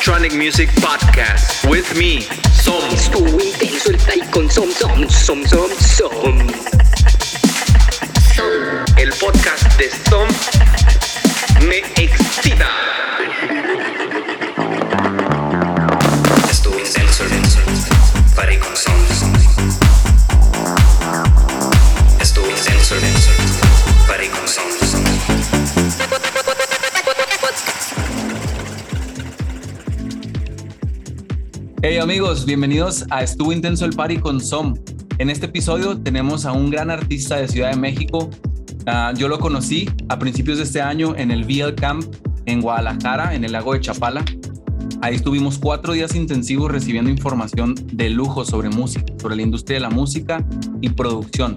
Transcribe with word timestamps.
Electronic 0.00 0.32
Music 0.32 0.70
Podcast 0.76 1.66
with 1.66 1.94
me, 1.94 2.22
Som. 2.54 2.82
Estuvo 2.90 3.38
intenso 3.38 3.90
el 3.90 4.30
con 4.30 4.50
Som 4.50 4.70
Som 4.72 5.06
Som 5.10 5.46
Som 5.46 5.70
Som. 5.78 6.38
El 8.96 9.12
podcast 9.12 9.76
de 9.76 9.90
Som 10.08 10.26
me 11.68 11.82
excita. 12.02 12.70
Hey 31.82 31.96
amigos, 31.96 32.44
bienvenidos 32.44 33.06
a 33.08 33.22
Estuvo 33.22 33.54
Intenso 33.54 33.86
el 33.86 33.94
Party 33.94 34.18
con 34.18 34.38
Som. 34.38 34.74
En 35.16 35.30
este 35.30 35.46
episodio 35.46 35.96
tenemos 35.96 36.44
a 36.44 36.52
un 36.52 36.68
gran 36.68 36.90
artista 36.90 37.36
de 37.36 37.48
Ciudad 37.48 37.70
de 37.70 37.78
México. 37.78 38.28
Ah, 38.84 39.14
yo 39.16 39.28
lo 39.28 39.38
conocí 39.38 39.88
a 40.10 40.18
principios 40.18 40.58
de 40.58 40.64
este 40.64 40.82
año 40.82 41.16
en 41.16 41.30
el 41.30 41.46
VL 41.46 41.74
Camp 41.74 42.04
en 42.44 42.60
Guadalajara, 42.60 43.34
en 43.34 43.44
el 43.44 43.52
lago 43.52 43.72
de 43.72 43.80
Chapala. 43.80 44.22
Ahí 45.00 45.14
estuvimos 45.14 45.58
cuatro 45.58 45.94
días 45.94 46.14
intensivos 46.14 46.70
recibiendo 46.70 47.10
información 47.10 47.74
de 47.94 48.10
lujo 48.10 48.44
sobre 48.44 48.68
música, 48.68 49.06
sobre 49.18 49.36
la 49.36 49.42
industria 49.42 49.76
de 49.76 49.80
la 49.80 49.90
música 49.90 50.46
y 50.82 50.90
producción. 50.90 51.56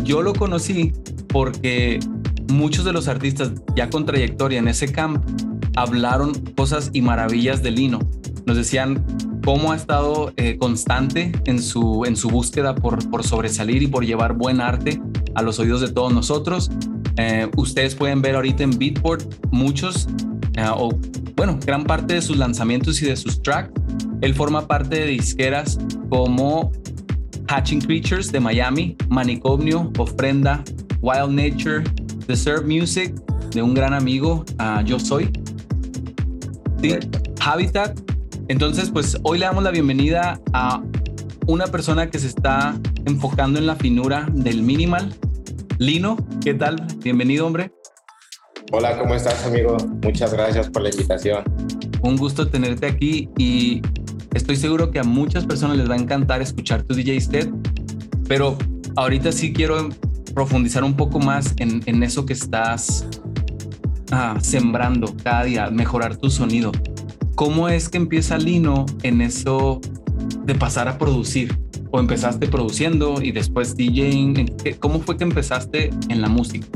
Yo 0.00 0.20
lo 0.20 0.32
conocí 0.32 0.92
porque 1.28 2.00
muchos 2.48 2.84
de 2.84 2.92
los 2.92 3.06
artistas 3.06 3.52
ya 3.76 3.88
con 3.88 4.04
trayectoria 4.04 4.58
en 4.58 4.66
ese 4.66 4.90
camp 4.90 5.24
hablaron 5.76 6.32
cosas 6.56 6.90
y 6.92 7.02
maravillas 7.02 7.62
de 7.62 7.70
Lino. 7.70 8.00
Nos 8.44 8.56
decían 8.56 9.04
cómo 9.44 9.72
ha 9.72 9.76
estado 9.76 10.32
eh, 10.36 10.56
constante 10.58 11.32
en 11.44 11.62
su, 11.62 12.04
en 12.04 12.16
su 12.16 12.28
búsqueda 12.28 12.74
por, 12.74 13.08
por 13.10 13.24
sobresalir 13.24 13.82
y 13.82 13.86
por 13.86 14.04
llevar 14.04 14.34
buen 14.34 14.60
arte 14.60 15.00
a 15.34 15.42
los 15.42 15.58
oídos 15.58 15.80
de 15.80 15.88
todos 15.88 16.12
nosotros. 16.12 16.70
Eh, 17.16 17.50
ustedes 17.56 17.94
pueden 17.94 18.22
ver 18.22 18.36
ahorita 18.36 18.62
en 18.62 18.78
Beatport 18.78 19.22
muchos, 19.50 20.08
eh, 20.56 20.64
o 20.72 20.90
bueno, 21.36 21.58
gran 21.64 21.84
parte 21.84 22.14
de 22.14 22.22
sus 22.22 22.36
lanzamientos 22.36 23.02
y 23.02 23.06
de 23.06 23.16
sus 23.16 23.42
tracks. 23.42 23.72
Él 24.20 24.34
forma 24.34 24.66
parte 24.66 25.00
de 25.00 25.06
disqueras 25.06 25.78
como 26.08 26.72
Hatching 27.48 27.80
Creatures 27.80 28.30
de 28.30 28.40
Miami, 28.40 28.96
Manicomio, 29.08 29.90
Ofrenda, 29.98 30.62
Wild 31.00 31.30
Nature, 31.30 31.84
Deserve 32.26 32.66
Music 32.66 33.14
de 33.50 33.62
un 33.62 33.74
gran 33.74 33.94
amigo, 33.94 34.44
ah, 34.58 34.82
Yo 34.84 34.98
Soy, 34.98 35.30
¿sí? 36.82 36.94
Habitat. 37.40 38.17
Entonces, 38.48 38.90
pues 38.90 39.18
hoy 39.24 39.38
le 39.38 39.44
damos 39.44 39.62
la 39.62 39.70
bienvenida 39.70 40.40
a 40.54 40.82
una 41.46 41.66
persona 41.66 42.10
que 42.10 42.18
se 42.18 42.28
está 42.28 42.74
enfocando 43.04 43.58
en 43.58 43.66
la 43.66 43.76
finura 43.76 44.26
del 44.32 44.62
minimal. 44.62 45.14
Lino, 45.78 46.16
¿qué 46.42 46.54
tal? 46.54 46.76
Bienvenido, 47.02 47.46
hombre. 47.46 47.72
Hola, 48.72 48.98
¿cómo 48.98 49.14
estás, 49.14 49.44
amigo? 49.44 49.76
Muchas 50.02 50.32
gracias 50.32 50.70
por 50.70 50.80
la 50.80 50.88
invitación. 50.88 51.44
Un 52.00 52.16
gusto 52.16 52.48
tenerte 52.48 52.86
aquí 52.86 53.28
y 53.36 53.82
estoy 54.32 54.56
seguro 54.56 54.90
que 54.90 54.98
a 54.98 55.04
muchas 55.04 55.44
personas 55.44 55.76
les 55.76 55.88
va 55.88 55.94
a 55.94 55.98
encantar 55.98 56.40
escuchar 56.40 56.82
tu 56.84 56.94
DJ 56.94 57.20
set, 57.20 57.50
pero 58.28 58.56
ahorita 58.96 59.30
sí 59.30 59.52
quiero 59.52 59.90
profundizar 60.34 60.84
un 60.84 60.96
poco 60.96 61.18
más 61.18 61.54
en, 61.58 61.82
en 61.84 62.02
eso 62.02 62.24
que 62.24 62.32
estás 62.32 63.06
ah, 64.10 64.38
sembrando 64.40 65.14
cada 65.22 65.44
día, 65.44 65.70
mejorar 65.70 66.16
tu 66.16 66.30
sonido. 66.30 66.72
¿Cómo 67.38 67.68
es 67.68 67.88
que 67.88 67.98
empieza 67.98 68.36
Lino 68.36 68.84
en 69.04 69.20
eso 69.20 69.80
de 70.44 70.56
pasar 70.56 70.88
a 70.88 70.98
producir? 70.98 71.56
¿O 71.92 72.00
empezaste 72.00 72.48
produciendo 72.48 73.22
y 73.22 73.30
después 73.30 73.76
DJing? 73.76 74.56
¿Cómo 74.80 74.98
fue 74.98 75.16
que 75.16 75.22
empezaste 75.22 75.90
en 76.08 76.20
la 76.20 76.28
música? 76.28 76.66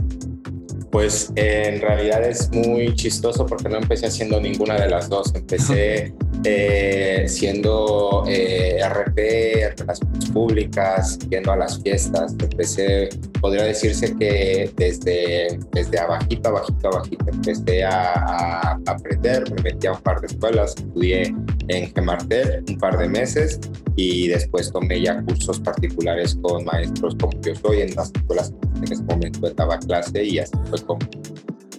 Pues 0.93 1.33
en 1.37 1.81
realidad 1.81 2.23
es 2.23 2.53
muy 2.53 2.95
chistoso 2.95 3.47
porque 3.47 3.67
no 3.71 3.79
empecé 3.79 4.07
haciendo 4.07 4.39
ninguna 4.39 4.75
de 4.75 4.91
las 4.91 5.09
dos. 5.09 5.35
Empecé 5.35 6.13
eh, 6.45 7.25
siendo 7.29 8.25
eh, 8.29 8.79
RP, 8.87 9.75
relaciones 9.79 10.31
públicas, 10.31 11.19
yendo 11.31 11.51
a 11.53 11.57
las 11.57 11.83
fiestas. 11.83 12.37
Empecé, 12.39 13.09
podría 13.41 13.65
decirse 13.65 14.15
que 14.19 14.71
desde, 14.77 15.59
desde 15.73 15.99
abajito, 15.99 16.51
abajito, 16.51 16.89
abajito, 16.89 17.25
empecé 17.27 17.85
a, 17.85 18.13
a 18.13 18.79
aprender. 18.87 19.51
Me 19.51 19.63
metí 19.63 19.87
a 19.87 19.93
un 19.93 20.03
par 20.03 20.21
de 20.21 20.27
escuelas, 20.27 20.75
estudié 20.77 21.35
en 21.69 21.95
Gemartel 21.95 22.65
un 22.69 22.77
par 22.77 22.99
de 22.99 23.09
meses 23.09 23.59
y 23.97 24.29
después 24.29 24.71
tomé 24.71 25.01
ya 25.01 25.23
cursos 25.23 25.59
particulares 25.61 26.37
con 26.43 26.65
maestros 26.65 27.15
como 27.21 27.41
yo 27.41 27.55
soy 27.55 27.83
en 27.83 27.95
las 27.95 28.11
escuelas 28.15 28.53
en 28.85 28.93
ese 28.93 29.03
momento 29.05 29.51
daba 29.55 29.79
clase 29.79 30.25
y 30.25 30.39
así 30.39 30.53
fue 30.69 30.81
como 30.83 31.01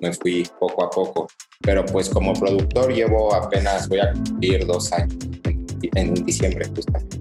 me 0.01 0.11
fui 0.13 0.47
poco 0.59 0.83
a 0.83 0.89
poco. 0.89 1.27
Pero 1.61 1.85
pues 1.85 2.09
como 2.09 2.33
productor 2.33 2.93
llevo 2.93 3.33
apenas, 3.33 3.87
voy 3.87 3.99
a 3.99 4.11
cumplir 4.11 4.65
dos 4.65 4.91
años 4.91 5.15
en, 5.45 5.65
en 5.95 6.13
diciembre 6.25 6.69
justamente. 6.75 7.19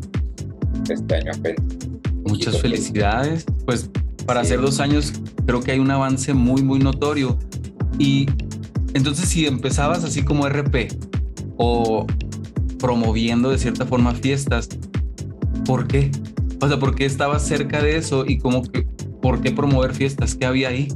Este 0.88 1.14
año 1.14 1.30
apenas. 1.32 1.62
Muchas 2.24 2.60
felicidades. 2.60 3.44
Pues 3.64 3.88
para 4.26 4.40
hacer 4.40 4.60
dos 4.60 4.80
años 4.80 5.12
creo 5.46 5.60
que 5.60 5.72
hay 5.72 5.78
un 5.78 5.90
avance 5.90 6.34
muy, 6.34 6.62
muy 6.62 6.80
notorio. 6.80 7.38
Y 7.98 8.26
entonces 8.94 9.28
si 9.28 9.46
empezabas 9.46 10.04
así 10.04 10.24
como 10.24 10.48
RP 10.48 10.92
o 11.56 12.06
promoviendo 12.78 13.50
de 13.50 13.58
cierta 13.58 13.86
forma 13.86 14.12
fiestas, 14.12 14.68
¿por 15.64 15.86
qué? 15.86 16.10
O 16.60 16.68
sea, 16.68 16.78
¿por 16.78 16.94
qué 16.94 17.04
estabas 17.04 17.46
cerca 17.46 17.82
de 17.82 17.96
eso 17.96 18.24
y 18.26 18.38
como 18.38 18.62
que, 18.62 18.86
por 19.22 19.40
qué 19.40 19.52
promover 19.52 19.94
fiestas? 19.94 20.34
¿Qué 20.34 20.44
había 20.44 20.68
ahí? 20.68 20.88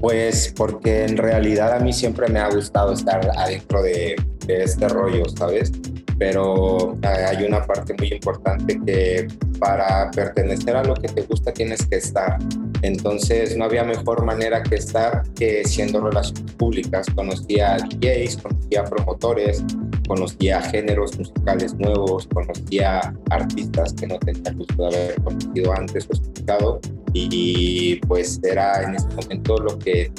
Pues 0.00 0.52
porque 0.54 1.04
en 1.04 1.16
realidad 1.16 1.72
a 1.72 1.78
mí 1.78 1.92
siempre 1.92 2.28
me 2.28 2.40
ha 2.40 2.50
gustado 2.50 2.92
estar 2.92 3.30
adentro 3.38 3.82
de, 3.82 4.16
este 4.48 4.88
rollo, 4.88 5.24
¿sabes? 5.28 5.72
Pero 6.18 6.96
hay 7.02 7.44
una 7.44 7.64
parte 7.64 7.94
muy 7.98 8.12
importante 8.12 8.78
que 8.86 9.26
para 9.58 10.10
pertenecer 10.10 10.76
a 10.76 10.84
lo 10.84 10.94
que 10.94 11.08
te 11.08 11.22
gusta 11.22 11.52
tienes 11.52 11.84
que 11.86 11.96
estar. 11.96 12.38
Entonces 12.82 13.56
no 13.56 13.64
había 13.64 13.82
mejor 13.84 14.24
manera 14.24 14.62
que 14.62 14.76
estar 14.76 15.22
que 15.34 15.64
siendo 15.64 16.00
relaciones 16.00 16.52
públicas. 16.52 17.06
Conocía 17.14 17.74
a 17.74 17.78
DJs, 17.78 18.36
conocía 18.36 18.80
a 18.82 18.84
promotores, 18.84 19.64
conocía 20.06 20.60
géneros 20.62 21.18
musicales 21.18 21.74
nuevos, 21.74 22.26
conocía 22.28 23.14
artistas 23.30 23.92
que 23.94 24.06
no 24.06 24.18
tenía 24.18 24.50
el 24.50 24.56
gusto 24.56 24.88
de 24.88 24.96
haber 24.96 25.22
conocido 25.22 25.72
antes 25.72 26.08
o 26.08 26.12
escuchado 26.12 26.80
y 27.12 27.96
pues 28.06 28.40
era 28.42 28.82
en 28.82 28.94
ese 28.94 29.08
momento 29.08 29.58
lo 29.58 29.78
que 29.78 30.10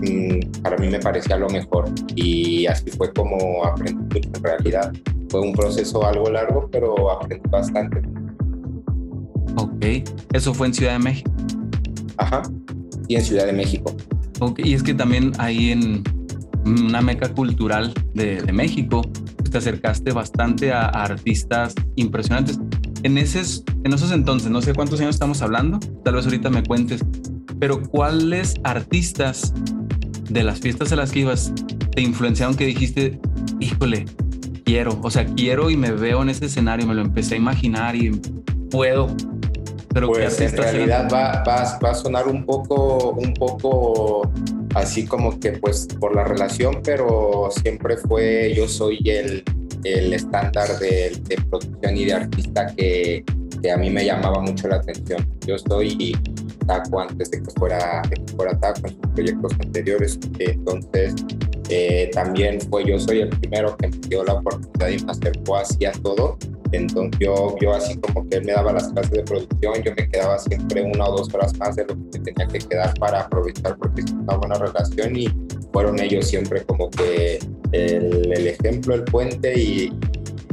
mm, 0.00 0.62
para 0.62 0.76
mí 0.78 0.88
me 0.88 1.00
parecía 1.00 1.36
lo 1.36 1.48
mejor 1.48 1.86
y 2.14 2.66
así 2.66 2.90
fue 2.90 3.12
como 3.12 3.64
aprendí 3.64 4.02
mucho 4.14 4.30
en 4.34 4.42
realidad. 4.42 4.92
Fue 5.30 5.40
un 5.40 5.52
proceso 5.52 6.04
algo 6.04 6.30
largo, 6.30 6.68
pero 6.70 7.10
aprendí 7.10 7.48
bastante. 7.50 8.02
Ok, 9.56 10.08
eso 10.32 10.54
fue 10.54 10.68
en 10.68 10.74
Ciudad 10.74 10.92
de 10.92 10.98
México. 11.00 11.32
Ajá, 12.16 12.42
y 13.08 13.16
en 13.16 13.22
Ciudad 13.22 13.46
de 13.46 13.52
México. 13.52 13.94
Ok, 14.40 14.60
y 14.64 14.74
es 14.74 14.82
que 14.82 14.94
también 14.94 15.32
ahí 15.38 15.70
en 15.70 16.04
una 16.64 17.00
meca 17.00 17.32
cultural 17.32 17.92
de, 18.14 18.42
de 18.42 18.52
México, 18.52 19.02
te 19.50 19.58
acercaste 19.58 20.12
bastante 20.12 20.72
a, 20.72 20.86
a, 20.86 21.04
artistas 21.04 21.74
impresionantes. 21.96 22.58
En, 23.02 23.18
esos, 23.18 23.64
en 23.84 23.92
esos 23.92 24.10
entonces, 24.10 24.50
no 24.50 24.62
sé 24.62 24.74
cuántos 24.74 25.00
años 25.00 25.14
estamos 25.14 25.42
hablando, 25.42 25.78
tal 26.04 26.14
vez 26.14 26.24
ahorita 26.24 26.50
me 26.50 26.62
cuentes, 26.62 27.04
pero 27.58 27.82
¿cuáles 27.82 28.54
artistas 28.64 29.52
de 30.28 30.42
las 30.42 30.60
fiestas 30.60 30.90
a 30.92 30.96
las 30.96 31.12
que 31.12 31.20
ibas 31.20 31.52
te 31.94 32.02
influenciaron 32.02 32.56
que 32.56 32.66
dijiste, 32.66 33.20
híjole, 33.60 34.06
quiero, 34.64 34.98
o 35.02 35.10
sea, 35.10 35.26
quiero 35.26 35.70
y 35.70 35.76
me 35.76 35.92
veo 35.92 36.22
en 36.22 36.30
ese 36.30 36.46
escenario, 36.46 36.86
me 36.86 36.94
lo 36.94 37.02
empecé 37.02 37.34
a 37.34 37.38
imaginar 37.38 37.94
y 37.94 38.10
puedo. 38.70 39.08
Pero 39.92 40.08
pues 40.08 40.40
en 40.40 40.56
realidad 40.56 41.08
va, 41.12 41.44
va, 41.44 41.78
va, 41.78 41.90
a 41.90 41.94
sonar 41.94 42.26
un 42.26 42.44
poco, 42.44 43.10
un 43.10 43.32
poco 43.34 44.28
así 44.74 45.06
como 45.06 45.38
que 45.38 45.52
pues 45.52 45.86
por 45.98 46.14
la 46.14 46.24
relación, 46.24 46.80
pero 46.82 47.48
siempre 47.62 47.96
fue, 47.96 48.52
yo 48.54 48.68
soy 48.68 48.98
el, 49.04 49.44
el 49.84 50.12
estándar 50.12 50.78
de, 50.78 51.20
producción 51.48 51.96
y 51.96 52.04
de 52.04 52.12
artista 52.12 52.66
que, 52.74 53.24
que, 53.62 53.70
a 53.70 53.76
mí 53.76 53.90
me 53.90 54.04
llamaba 54.04 54.40
mucho 54.40 54.68
la 54.68 54.76
atención. 54.76 55.26
Yo 55.46 55.58
soy 55.58 56.16
Taco 56.66 57.00
antes 57.00 57.30
de 57.30 57.42
que 57.42 57.50
fuera, 57.58 58.02
de 58.08 58.16
que 58.16 58.32
fuera 58.32 58.58
Taco 58.58 58.80
en 58.84 58.94
sus 58.94 59.12
proyectos 59.14 59.52
anteriores, 59.60 60.18
entonces 60.38 61.14
eh, 61.70 62.10
también 62.12 62.60
fue 62.60 62.84
yo 62.84 62.98
soy 62.98 63.20
el 63.20 63.30
primero 63.30 63.76
que 63.76 63.88
me 63.88 63.96
dio 64.08 64.24
la 64.24 64.34
oportunidad 64.34 64.88
y 64.88 65.04
me 65.04 65.12
acercó 65.12 65.56
hacia 65.56 65.92
todo 65.92 66.36
entonces 66.74 67.18
yo, 67.20 67.56
yo 67.60 67.74
así 67.74 67.96
como 67.98 68.28
que 68.28 68.38
él 68.38 68.44
me 68.44 68.52
daba 68.52 68.72
las 68.72 68.88
clases 68.92 69.10
de 69.12 69.22
producción, 69.22 69.82
yo 69.82 69.92
me 69.96 70.08
quedaba 70.08 70.38
siempre 70.38 70.82
una 70.82 71.06
o 71.06 71.18
dos 71.18 71.34
horas 71.34 71.56
más 71.58 71.76
de 71.76 71.86
lo 71.86 71.94
que 72.10 72.18
tenía 72.18 72.46
que 72.46 72.58
quedar 72.58 72.94
para 72.94 73.20
aprovechar 73.22 73.76
porque 73.76 74.02
es 74.02 74.10
una 74.12 74.36
buena 74.36 74.54
relación 74.56 75.16
y 75.16 75.28
fueron 75.72 76.00
ellos 76.00 76.28
siempre 76.28 76.62
como 76.64 76.90
que 76.90 77.38
el, 77.72 78.32
el 78.32 78.46
ejemplo, 78.46 78.94
el 78.94 79.04
puente 79.04 79.58
y 79.58 79.92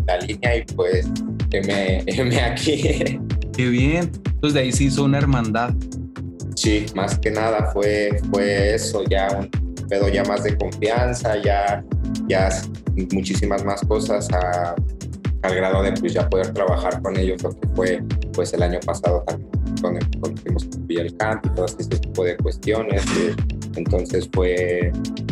la 0.07 0.17
línea 0.17 0.57
y 0.57 0.63
pues 0.75 1.07
me, 1.51 2.03
me 2.23 2.41
aquí. 2.41 3.19
Qué 3.55 3.67
bien. 3.67 4.11
Entonces 4.25 4.53
de 4.53 4.59
ahí 4.61 4.71
se 4.71 4.85
hizo 4.85 5.03
una 5.03 5.17
hermandad. 5.17 5.73
Sí, 6.55 6.85
más 6.95 7.17
que 7.17 7.31
nada 7.31 7.71
fue, 7.71 8.19
fue 8.31 8.75
eso, 8.75 9.03
ya 9.09 9.27
un 9.39 9.49
pedo 9.87 10.09
ya 10.09 10.23
más 10.23 10.43
de 10.43 10.57
confianza, 10.57 11.41
ya, 11.41 11.83
ya 12.27 12.49
muchísimas 13.13 13.63
más 13.63 13.81
cosas 13.81 14.27
a, 14.31 14.75
al 15.41 15.55
grado 15.55 15.81
de 15.83 15.91
pues 15.93 16.13
ya 16.13 16.29
poder 16.29 16.53
trabajar 16.53 17.01
con 17.01 17.17
ellos, 17.17 17.41
lo 17.43 17.51
que 17.51 17.67
fue 17.75 18.03
pues 18.33 18.53
el 18.53 18.63
año 18.63 18.79
pasado 18.85 19.23
también 19.25 19.49
con 19.81 19.95
el, 19.97 20.19
con 20.19 20.35
el 20.89 21.17
Camp 21.17 21.45
y 21.45 21.49
todo 21.49 21.65
ese 21.65 21.83
tipo 21.85 22.23
de 22.23 22.37
cuestiones. 22.37 23.03
entonces 23.75 24.29
fue 24.33 24.91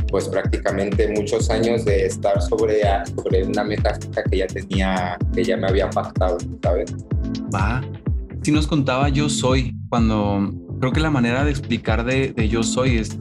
pues 0.10 0.28
prácticamente 0.28 1.08
muchos 1.10 1.50
años 1.50 1.86
de 1.86 2.06
estar 2.06 2.42
sobre, 2.42 2.82
sobre 3.16 3.44
una 3.44 3.64
metafísica 3.64 4.24
que 4.24 4.38
ya 4.38 4.48
tenía, 4.48 5.18
que 5.34 5.44
ya 5.44 5.58
me 5.58 5.68
había 5.68 5.90
pactado, 5.90 6.38
¿sabes? 6.64 6.96
Va. 7.54 7.82
Si 8.42 8.52
nos 8.52 8.68
contaba 8.68 9.10
Yo 9.10 9.30
Soy, 9.30 9.76
cuando 9.90 10.52
creo 10.80 10.92
que 10.92 11.00
la 11.00 11.12
manera 11.12 11.44
de 11.44 11.52
explicar 11.52 12.06
de, 12.06 12.34
de 12.34 12.48
Yo 12.48 12.64
Soy 12.64 12.98
es, 12.98 13.18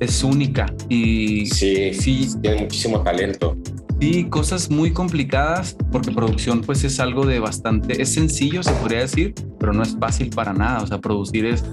es 0.00 0.22
única 0.22 0.66
y 0.88 1.46
sí, 1.46 1.94
sí, 1.94 2.28
tiene 2.42 2.62
muchísimo 2.62 3.02
talento. 3.02 3.56
Sí, 4.00 4.28
cosas 4.30 4.70
muy 4.70 4.92
complicadas 4.92 5.76
porque 5.90 6.12
producción 6.12 6.60
pues 6.60 6.84
es 6.84 7.00
algo 7.00 7.26
de 7.26 7.40
bastante, 7.40 8.00
es 8.00 8.12
sencillo 8.12 8.62
se 8.62 8.72
podría 8.72 9.00
decir, 9.00 9.34
pero 9.58 9.72
no 9.72 9.82
es 9.82 9.96
fácil 9.98 10.30
para 10.30 10.52
nada, 10.52 10.82
o 10.82 10.86
sea, 10.86 11.00
producir 11.00 11.46
es... 11.46 11.64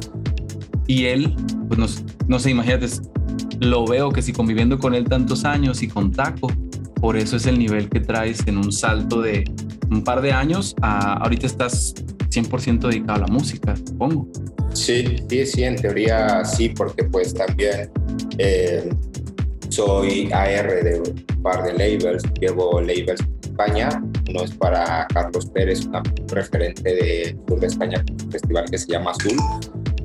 Y 0.88 1.06
él, 1.06 1.36
pues 1.68 1.80
no, 1.80 1.86
no 2.28 2.40
sé, 2.40 2.52
imagínate, 2.52 2.88
lo 3.60 3.86
veo 3.86 4.12
que 4.12 4.22
si 4.22 4.34
conviviendo 4.34 4.80
con 4.80 4.96
él 4.96 5.06
tantos 5.06 5.46
años 5.46 5.84
y 5.84 5.88
con 5.88 6.12
Taco, 6.12 6.52
por 7.00 7.18
eso 7.18 7.38
es 7.38 7.46
el 7.46 7.60
nivel 7.60 7.90
que 7.90 8.00
traes 8.00 8.46
en 8.48 8.58
un 8.58 8.72
salto 8.72 9.22
de 9.22 9.44
un 9.92 10.04
par 10.04 10.22
de 10.22 10.32
años 10.32 10.76
a 10.82 11.14
ahorita 11.18 11.46
estás 11.46 11.94
100% 12.30 12.88
dedicado 12.90 13.24
a 13.24 13.28
la 13.28 13.28
música, 13.28 13.76
supongo. 13.76 14.28
Sí, 14.74 15.18
sí, 15.30 15.46
sí, 15.46 15.64
en 15.64 15.76
teoría 15.76 16.44
sí, 16.44 16.70
porque 16.70 17.06
pues 17.06 17.34
también 17.34 17.90
eh, 18.38 18.90
soy 19.76 20.32
AR 20.32 20.84
de 20.84 21.02
un 21.02 21.44
par 21.44 21.64
de 21.64 21.74
labels, 21.74 22.24
llevo 22.40 22.80
labels 22.80 23.20
en 23.20 23.52
España, 23.52 23.90
uno 24.30 24.44
es 24.44 24.52
para 24.52 25.06
Carlos 25.14 25.48
Pérez, 25.48 25.86
una 25.86 26.02
referente 26.30 26.96
de 26.96 27.38
Sur 27.46 27.60
de 27.60 27.68
España, 27.68 28.06
un 28.10 28.32
festival 28.32 28.66
que 28.72 28.78
se 28.78 28.94
llama 28.94 29.12
Azul, 29.12 29.36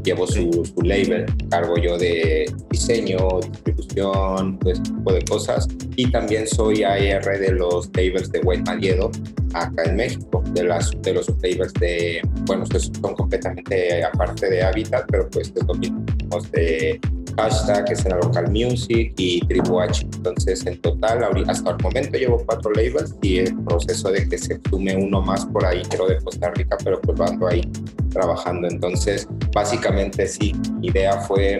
llevo 0.03 0.27
su, 0.27 0.51
su, 0.65 0.83
label, 0.83 1.25
cargo 1.51 1.77
yo 1.77 1.97
de 1.99 2.53
diseño, 2.71 3.19
distribución, 3.41 4.59
todo 4.59 4.73
ese 4.73 4.83
tipo 4.83 5.13
de 5.13 5.23
cosas. 5.23 5.69
Y 5.95 6.11
también 6.11 6.49
soy 6.49 6.83
AR 6.83 7.39
de 7.39 7.53
los 7.53 7.91
labels 7.95 8.33
de 8.33 8.41
White 8.41 8.65
Maliedo 8.67 9.13
acá 9.55 9.85
en 9.85 9.97
México, 9.97 10.43
de, 10.53 10.65
las, 10.65 10.91
de 11.03 11.15
los 11.15 11.29
labels 11.43 11.73
de, 11.75 12.21
bueno, 12.47 12.65
son 12.67 13.15
completamente 13.15 14.03
aparte 14.03 14.51
de 14.51 14.65
Habitat, 14.65 15.07
pero 15.13 15.31
pues 15.31 15.53
es 15.55 15.65
lo 15.65 15.75
mismo 15.75 16.05
de 16.53 17.01
hashtag, 17.37 17.91
es 17.91 18.05
en 18.05 18.13
la 18.13 18.19
local 18.19 18.51
music 18.51 19.13
y 19.17 19.41
Tribu. 19.47 19.81
Entonces, 19.81 20.67
en 20.67 20.81
total, 20.81 21.25
hasta 21.49 21.71
el 21.71 21.77
momento 21.83 22.19
llevo 22.19 22.43
cuatro 22.47 22.71
labels 22.73 23.15
y 23.23 23.39
el 23.39 23.57
proceso 23.65 24.11
de 24.11 24.29
que 24.29 24.39
se 24.39 24.61
sume 24.69 24.97
uno 24.97 25.21
más 25.21 25.47
por 25.47 25.65
ahí, 25.65 25.83
creo 25.89 26.07
de 26.09 26.19
Costa 26.19 26.51
Rica, 26.51 26.77
pero 26.83 27.01
pues 27.01 27.21
ando 27.21 27.47
ahí 27.49 27.63
trabajando. 28.11 28.69
Entonces, 28.69 29.29
básicamente 29.55 30.27
sí, 30.27 30.53
mi 30.81 30.89
idea 30.89 31.21
fue 31.23 31.59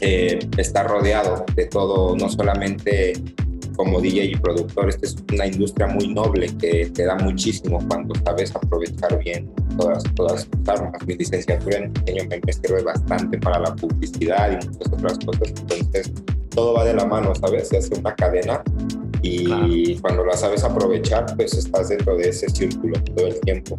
eh, 0.00 0.38
estar 0.58 0.88
rodeado 0.88 1.44
de 1.54 1.66
todo, 1.66 2.16
no 2.16 2.28
solamente 2.28 3.14
como 3.76 4.00
DJ 4.00 4.24
y 4.24 4.36
productor, 4.36 4.88
esta 4.88 5.06
es 5.06 5.16
una 5.32 5.46
industria 5.46 5.86
muy 5.88 6.08
noble 6.08 6.46
que 6.58 6.86
te 6.86 7.04
da 7.04 7.16
muchísimo 7.16 7.78
cuando 7.88 8.14
sabes 8.24 8.54
aprovechar 8.54 9.18
bien 9.18 9.50
todas, 9.76 10.02
todas 10.14 10.46
tus 10.46 10.68
armas. 10.68 10.94
Mi 11.06 11.14
licenciatura 11.16 11.78
en 11.78 11.92
diseño 11.92 12.24
me, 12.28 12.52
sirve 12.52 12.82
bastante 12.82 13.38
para 13.38 13.58
la 13.58 13.74
publicidad 13.74 14.52
y 14.52 14.66
muchas 14.66 14.92
otras 14.92 15.18
cosas, 15.18 15.48
entonces 15.48 16.12
todo 16.50 16.74
va 16.74 16.84
de 16.84 16.94
la 16.94 17.04
mano, 17.06 17.34
¿sabes? 17.34 17.68
Se 17.68 17.78
hace 17.78 17.94
una 17.98 18.14
cadena 18.14 18.62
y 19.22 19.96
cuando 20.00 20.24
la 20.24 20.36
sabes 20.36 20.62
aprovechar, 20.64 21.24
pues 21.36 21.54
estás 21.54 21.88
dentro 21.88 22.16
de 22.16 22.28
ese 22.28 22.48
círculo 22.50 23.02
todo 23.16 23.26
el 23.26 23.40
tiempo. 23.40 23.76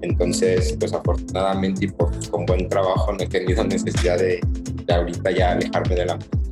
Entonces, 0.00 0.76
pues 0.78 0.92
afortunadamente 0.92 1.86
y 1.86 1.88
por, 1.88 2.10
con 2.30 2.46
buen 2.46 2.68
trabajo 2.68 3.12
no 3.12 3.18
he 3.18 3.26
tenido 3.26 3.62
necesidad 3.64 4.18
de, 4.18 4.40
de 4.86 4.94
ahorita 4.94 5.30
ya 5.30 5.52
alejarme 5.52 5.94
de 5.94 6.06
la 6.06 6.16
música. 6.16 6.45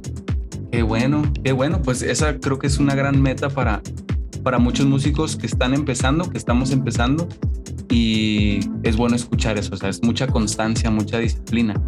Qué 0.75 0.83
bueno, 0.83 1.23
qué 1.45 1.53
bueno. 1.53 1.81
Pues 1.83 2.03
esa 2.03 2.41
creo 2.41 2.59
que 2.59 2.67
es 2.67 2.79
una 2.79 2.97
gran 2.97 3.23
meta 3.23 3.49
para, 3.49 3.81
para 4.43 4.59
muchos 4.59 4.87
músicos 4.87 5.37
que 5.37 5.47
están 5.47 5.73
empezando, 5.73 6.29
que 6.29 6.37
estamos 6.37 6.73
empezando. 6.73 7.29
Y 7.91 8.59
es 8.83 8.97
bueno 8.97 9.15
escuchar 9.15 9.57
eso, 9.57 9.75
o 9.75 9.77
sea, 9.77 9.89
es 9.89 10.03
mucha 10.03 10.27
constancia, 10.27 10.91
mucha 10.91 11.19
disciplina. 11.19 11.81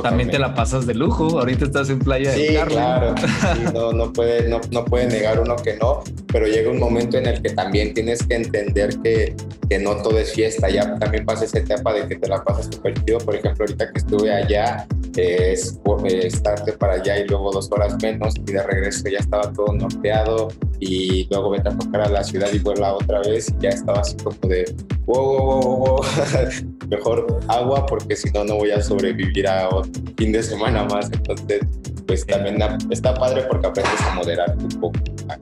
También 0.00 0.30
te 0.30 0.38
la 0.38 0.54
pasas 0.54 0.86
de 0.86 0.94
lujo. 0.94 1.40
Ahorita 1.40 1.64
estás 1.64 1.90
en 1.90 1.98
playa 1.98 2.32
sí, 2.32 2.42
de 2.42 2.64
claro. 2.66 3.16
no, 3.74 3.92
no, 3.92 4.12
puede, 4.12 4.48
no, 4.48 4.60
no 4.70 4.84
puede 4.84 5.08
negar 5.08 5.40
uno 5.40 5.56
que 5.56 5.76
no, 5.76 6.04
pero 6.28 6.46
llega 6.46 6.70
un 6.70 6.78
momento 6.78 7.18
en 7.18 7.26
el 7.26 7.42
que 7.42 7.50
también 7.50 7.94
tienes 7.94 8.24
que 8.24 8.36
entender 8.36 8.96
que, 9.02 9.34
que 9.68 9.78
no 9.80 9.96
todo 9.96 10.20
es 10.20 10.32
fiesta. 10.32 10.70
Ya 10.70 10.96
también 11.00 11.26
pasa 11.26 11.46
esa 11.46 11.58
etapa 11.58 11.92
de 11.92 12.06
que 12.06 12.14
te 12.14 12.28
la 12.28 12.44
pasas 12.44 12.66
súper 12.72 12.94
chido. 13.02 13.18
Por 13.18 13.34
ejemplo, 13.34 13.64
ahorita 13.64 13.90
que 13.90 13.98
estuve 13.98 14.32
allá, 14.32 14.86
es 15.16 15.80
eh, 16.04 16.26
estarte 16.26 16.72
para 16.72 16.94
allá 16.94 17.18
y 17.18 17.26
luego 17.26 17.52
dos 17.52 17.70
horas 17.72 17.96
menos 18.02 18.34
y 18.36 18.52
de 18.52 18.62
regreso 18.62 19.08
ya 19.08 19.18
estaba 19.18 19.52
todo 19.52 19.72
norteado 19.72 20.48
y 20.80 21.26
luego 21.30 21.50
vete 21.50 21.68
a 21.68 21.78
tocar 21.78 22.02
a 22.02 22.08
la 22.08 22.24
ciudad 22.24 22.48
y 22.52 22.58
vuela 22.58 22.94
otra 22.94 23.20
vez 23.20 23.48
y 23.48 23.62
ya 23.62 23.70
estaba 23.70 24.00
así 24.00 24.16
como 24.16 24.36
de 24.48 24.74
wow, 25.06 25.26
wow, 25.26 25.62
wow, 25.62 25.78
wow. 25.78 26.00
mejor 26.88 27.40
agua 27.48 27.86
porque 27.86 28.16
si 28.16 28.30
no 28.30 28.44
no 28.44 28.56
voy 28.56 28.70
a 28.70 28.82
sobrevivir 28.82 29.46
a 29.48 29.68
otro 29.68 29.92
fin 30.16 30.32
de 30.32 30.42
semana 30.42 30.84
más 30.84 31.10
entonces 31.12 31.60
pues 32.06 32.26
también 32.26 32.58
está 32.90 33.14
padre 33.14 33.44
porque 33.48 33.66
aprendes 33.66 34.00
a 34.02 34.14
moderar 34.14 34.56
un 34.58 34.80
poco 34.80 35.00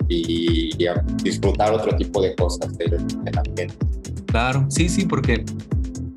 y, 0.09 0.87
a 0.87 1.03
disfrutar 1.23 1.73
otro 1.73 1.97
tipo 1.97 2.23
de 2.23 2.35
cosas 2.37 2.77
del 2.79 2.95
ambiente 3.37 3.75
claro 4.27 4.67
sí 4.69 4.89
sí 4.89 5.07
porque 5.07 5.45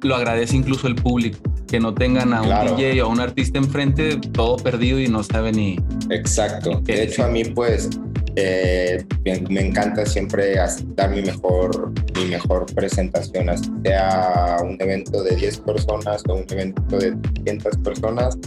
lo 0.02 0.16
agradece 0.16 0.56
incluso 0.56 0.88
el 0.88 0.96
público 0.96 1.40
que 1.68 1.80
no 1.80 1.94
tengan 1.94 2.34
a 2.34 2.42
un 2.42 2.78
DJ 2.78 3.02
o 3.02 3.06
a 3.06 3.10
un 3.10 3.20
artista 3.20 3.58
enfrente 3.58 4.18
todo 4.34 4.58
perdido 4.58 5.00
y 5.00 5.08
no 5.08 5.24
sabe 5.24 5.52
ni. 5.52 5.78
Exacto. 6.10 6.82
De 6.84 7.04
hecho, 7.04 7.24
a 7.24 7.28
mí, 7.28 7.44
pues, 7.44 7.90
eh, 8.36 9.04
me, 9.24 9.62
encanta 9.62 10.06
siempre 10.06 10.56
dar 10.96 11.10
mi 11.10 11.22
mejor, 11.22 11.94
mi 12.16 12.26
mejor 12.26 12.66
presentación, 12.74 13.48
sea 13.84 14.58
un 14.62 14.78
evento 14.80 15.24
de 15.24 15.36
10 15.36 15.60
personas 15.60 16.22
o 16.28 16.36
un 16.36 16.46
evento 16.50 16.98
de 16.98 17.16
300 17.46 17.78
personas. 17.78 18.38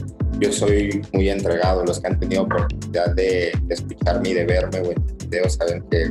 Yo 0.40 0.52
soy 0.52 1.02
muy 1.12 1.30
entregado. 1.30 1.84
Los 1.84 2.00
que 2.00 2.08
han 2.08 2.20
tenido 2.20 2.42
oportunidad 2.42 3.14
de, 3.14 3.52
de 3.62 3.74
escucharme 3.74 4.28
y 4.28 4.34
de 4.34 4.44
verme 4.44 4.80
o 4.80 4.92
en 4.92 5.04
videos 5.18 5.54
saben 5.54 5.82
que 5.90 6.10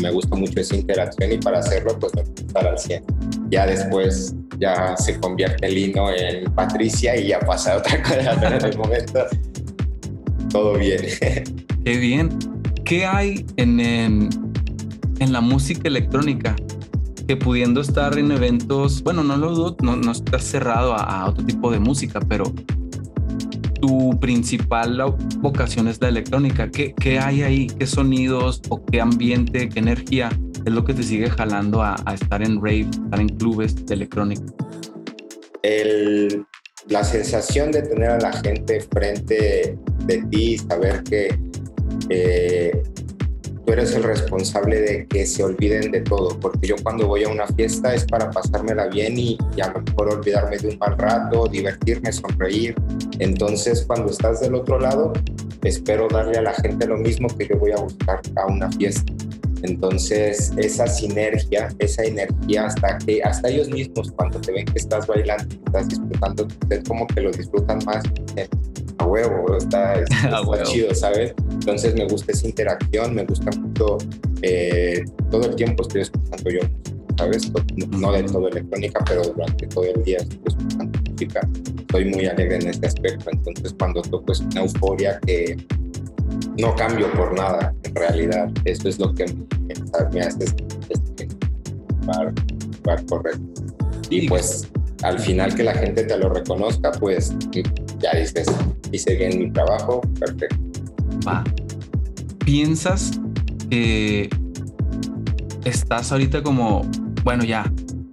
me 0.00 0.10
gusta 0.10 0.36
mucho 0.36 0.60
esa 0.60 0.76
interacción 0.76 1.32
y 1.32 1.38
para 1.38 1.58
hacerlo, 1.58 1.98
pues 1.98 2.14
me 2.14 2.22
estar 2.22 2.66
al 2.66 2.78
100. 2.78 3.04
Ya 3.50 3.66
después 3.66 4.34
ya 4.58 4.96
se 4.96 5.18
convierte 5.20 5.66
el 5.66 5.78
hino 5.78 6.10
en 6.10 6.52
Patricia 6.54 7.16
y 7.16 7.28
ya 7.28 7.40
pasa 7.40 7.76
otra 7.76 8.02
cosa, 8.02 8.56
en 8.56 8.64
el 8.64 8.78
momento 8.78 9.26
todo 10.50 10.78
bien. 10.78 11.00
Qué 11.84 11.96
bien. 11.98 12.30
¿Qué 12.84 13.04
hay 13.04 13.44
en, 13.56 13.80
en, 13.80 15.32
la 15.32 15.40
música 15.40 15.88
electrónica? 15.88 16.54
Que 17.26 17.36
pudiendo 17.36 17.80
estar 17.80 18.16
en 18.18 18.30
eventos, 18.30 19.02
bueno, 19.02 19.24
no 19.24 19.36
lo 19.36 19.54
dudo, 19.54 19.76
no, 19.82 19.96
no 19.96 20.12
estás 20.12 20.44
cerrado 20.44 20.94
a 20.94 21.26
otro 21.26 21.44
tipo 21.44 21.72
de 21.72 21.80
música, 21.80 22.20
pero 22.20 22.44
tu 23.86 24.18
principal 24.18 25.14
vocación 25.40 25.88
es 25.88 26.00
la 26.00 26.08
electrónica. 26.08 26.70
¿Qué, 26.70 26.94
¿Qué, 26.94 27.18
hay 27.18 27.42
ahí? 27.42 27.66
¿Qué 27.66 27.86
sonidos 27.86 28.62
o 28.70 28.82
qué 28.82 29.02
ambiente, 29.02 29.68
qué 29.68 29.78
energía 29.78 30.30
es 30.64 30.72
lo 30.72 30.84
que 30.86 30.94
te 30.94 31.02
sigue 31.02 31.28
jalando 31.28 31.82
a, 31.82 31.96
estar 32.14 32.42
en 32.42 32.56
rave, 32.56 32.88
estar 32.90 33.20
en 33.20 33.28
clubes 33.28 33.84
de 33.84 33.94
electrónica? 33.94 34.42
El, 35.62 36.46
la 36.88 37.04
sensación 37.04 37.72
de 37.72 37.82
tener 37.82 38.08
a 38.08 38.18
la 38.20 38.32
gente 38.32 38.80
frente 38.80 39.76
de 40.06 40.22
ti, 40.30 40.56
saber 40.56 41.02
que 41.04 41.38
eh, 42.08 42.82
tú 43.64 43.72
eres 43.72 43.94
el 43.94 44.02
responsable 44.02 44.80
de 44.80 45.06
que 45.06 45.26
se 45.26 45.42
olviden 45.42 45.90
de 45.90 46.00
todo, 46.00 46.38
porque 46.40 46.66
yo 46.66 46.76
cuando 46.82 47.06
voy 47.06 47.24
a 47.24 47.28
una 47.28 47.46
fiesta 47.46 47.94
es 47.94 48.04
para 48.04 48.30
pasármela 48.30 48.86
bien 48.88 49.18
y, 49.18 49.38
a 49.62 49.68
lo 49.72 49.80
mejor 49.80 50.14
olvidarme 50.14 50.56
de 50.58 50.68
un 50.68 50.78
mal 50.78 50.96
rato, 50.98 51.46
divertirme, 51.46 52.12
sonreír. 52.12 52.74
Entonces 53.18 53.84
cuando 53.86 54.10
estás 54.10 54.40
del 54.40 54.54
otro 54.54 54.78
lado, 54.78 55.12
espero 55.62 56.08
darle 56.08 56.38
a 56.38 56.42
la 56.42 56.54
gente 56.54 56.86
lo 56.86 56.98
mismo 56.98 57.28
que 57.28 57.48
yo 57.48 57.58
voy 57.58 57.72
a 57.72 57.76
buscar 57.76 58.20
a 58.36 58.46
una 58.46 58.70
fiesta. 58.72 59.12
Entonces, 59.64 60.52
esa 60.58 60.86
sinergia, 60.86 61.68
esa 61.78 62.04
energía, 62.04 62.66
hasta 62.66 62.98
que 62.98 63.22
hasta 63.22 63.48
ellos 63.48 63.70
mismos, 63.70 64.12
cuando 64.12 64.38
te 64.38 64.52
ven 64.52 64.66
que 64.66 64.78
estás 64.78 65.06
bailando, 65.06 65.54
estás 65.66 65.88
disfrutando, 65.88 66.46
es 66.68 66.84
como 66.86 67.06
que 67.06 67.22
lo 67.22 67.30
disfrutan 67.30 67.78
más. 67.86 68.04
A 68.98 69.06
huevo, 69.06 69.56
está, 69.56 69.94
está, 70.00 70.62
chido, 70.64 70.94
¿sabes? 70.94 71.34
Entonces 71.50 71.94
me 71.94 72.06
gusta 72.06 72.32
esa 72.32 72.46
interacción, 72.46 73.14
me 73.14 73.24
gusta 73.24 73.50
mucho, 73.58 73.96
eh, 74.42 75.02
todo 75.30 75.46
el 75.46 75.56
tiempo 75.56 75.82
estoy 75.82 76.02
escuchando 76.02 76.50
yo, 76.50 76.60
¿sabes? 77.16 77.50
No 77.88 78.12
de 78.12 78.22
todo 78.24 78.48
electrónica, 78.48 79.02
pero 79.08 79.22
durante 79.22 79.66
todo 79.68 79.84
el 79.84 80.02
día 80.04 80.18
estoy 80.18 80.40
escuchando 80.46 81.00
música. 81.10 81.48
Soy 81.90 82.04
muy 82.04 82.26
alegre 82.26 82.56
en 82.56 82.68
este 82.68 82.86
aspecto, 82.86 83.30
entonces 83.32 83.74
cuando 83.78 84.02
toco 84.02 84.30
es 84.30 84.40
una 84.40 84.60
euforia 84.60 85.18
que 85.26 85.56
no 86.58 86.74
cambio 86.74 87.10
por 87.12 87.36
nada, 87.36 87.74
en 87.82 87.94
realidad. 87.94 88.50
Eso 88.64 88.88
es 88.88 88.98
lo 88.98 89.14
que 89.14 89.26
me, 90.12 90.20
hace 90.20 90.44
para 92.82 93.02
correr. 93.04 93.38
Y 94.10 94.28
pues 94.28 94.68
al 95.02 95.18
final 95.18 95.54
que 95.54 95.62
la 95.62 95.74
gente 95.74 96.04
te 96.04 96.16
lo 96.16 96.28
reconozca, 96.28 96.92
pues 96.92 97.34
ya 97.98 98.18
dices, 98.18 98.46
hice 98.92 99.16
bien 99.16 99.38
mi 99.38 99.50
trabajo, 99.50 100.00
perfecto. 100.18 100.56
Va. 101.26 101.42
¿Piensas 102.44 103.18
que 103.70 104.28
estás 105.64 106.12
ahorita 106.12 106.42
como, 106.42 106.82
bueno, 107.22 107.44
ya, 107.44 107.70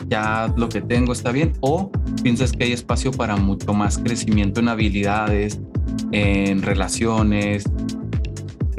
ya 0.07 0.53
lo 0.55 0.69
que 0.69 0.81
tengo 0.81 1.13
está 1.13 1.31
bien? 1.31 1.53
¿O 1.59 1.91
piensas 2.23 2.51
que 2.53 2.63
hay 2.63 2.71
espacio 2.71 3.11
para 3.11 3.35
mucho 3.35 3.73
más 3.73 3.97
crecimiento 3.97 4.61
en 4.61 4.69
habilidades, 4.69 5.59
en 6.11 6.61
relaciones? 6.61 7.65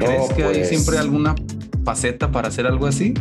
¿Crees 0.05 0.33
que 0.33 0.43
hay 0.43 0.53
pues 0.55 0.69
siempre 0.69 0.97
alguna 0.97 1.35
faceta 1.83 2.31
para 2.31 2.47
hacer 2.47 2.65
algo 2.65 2.85
así? 2.85 3.13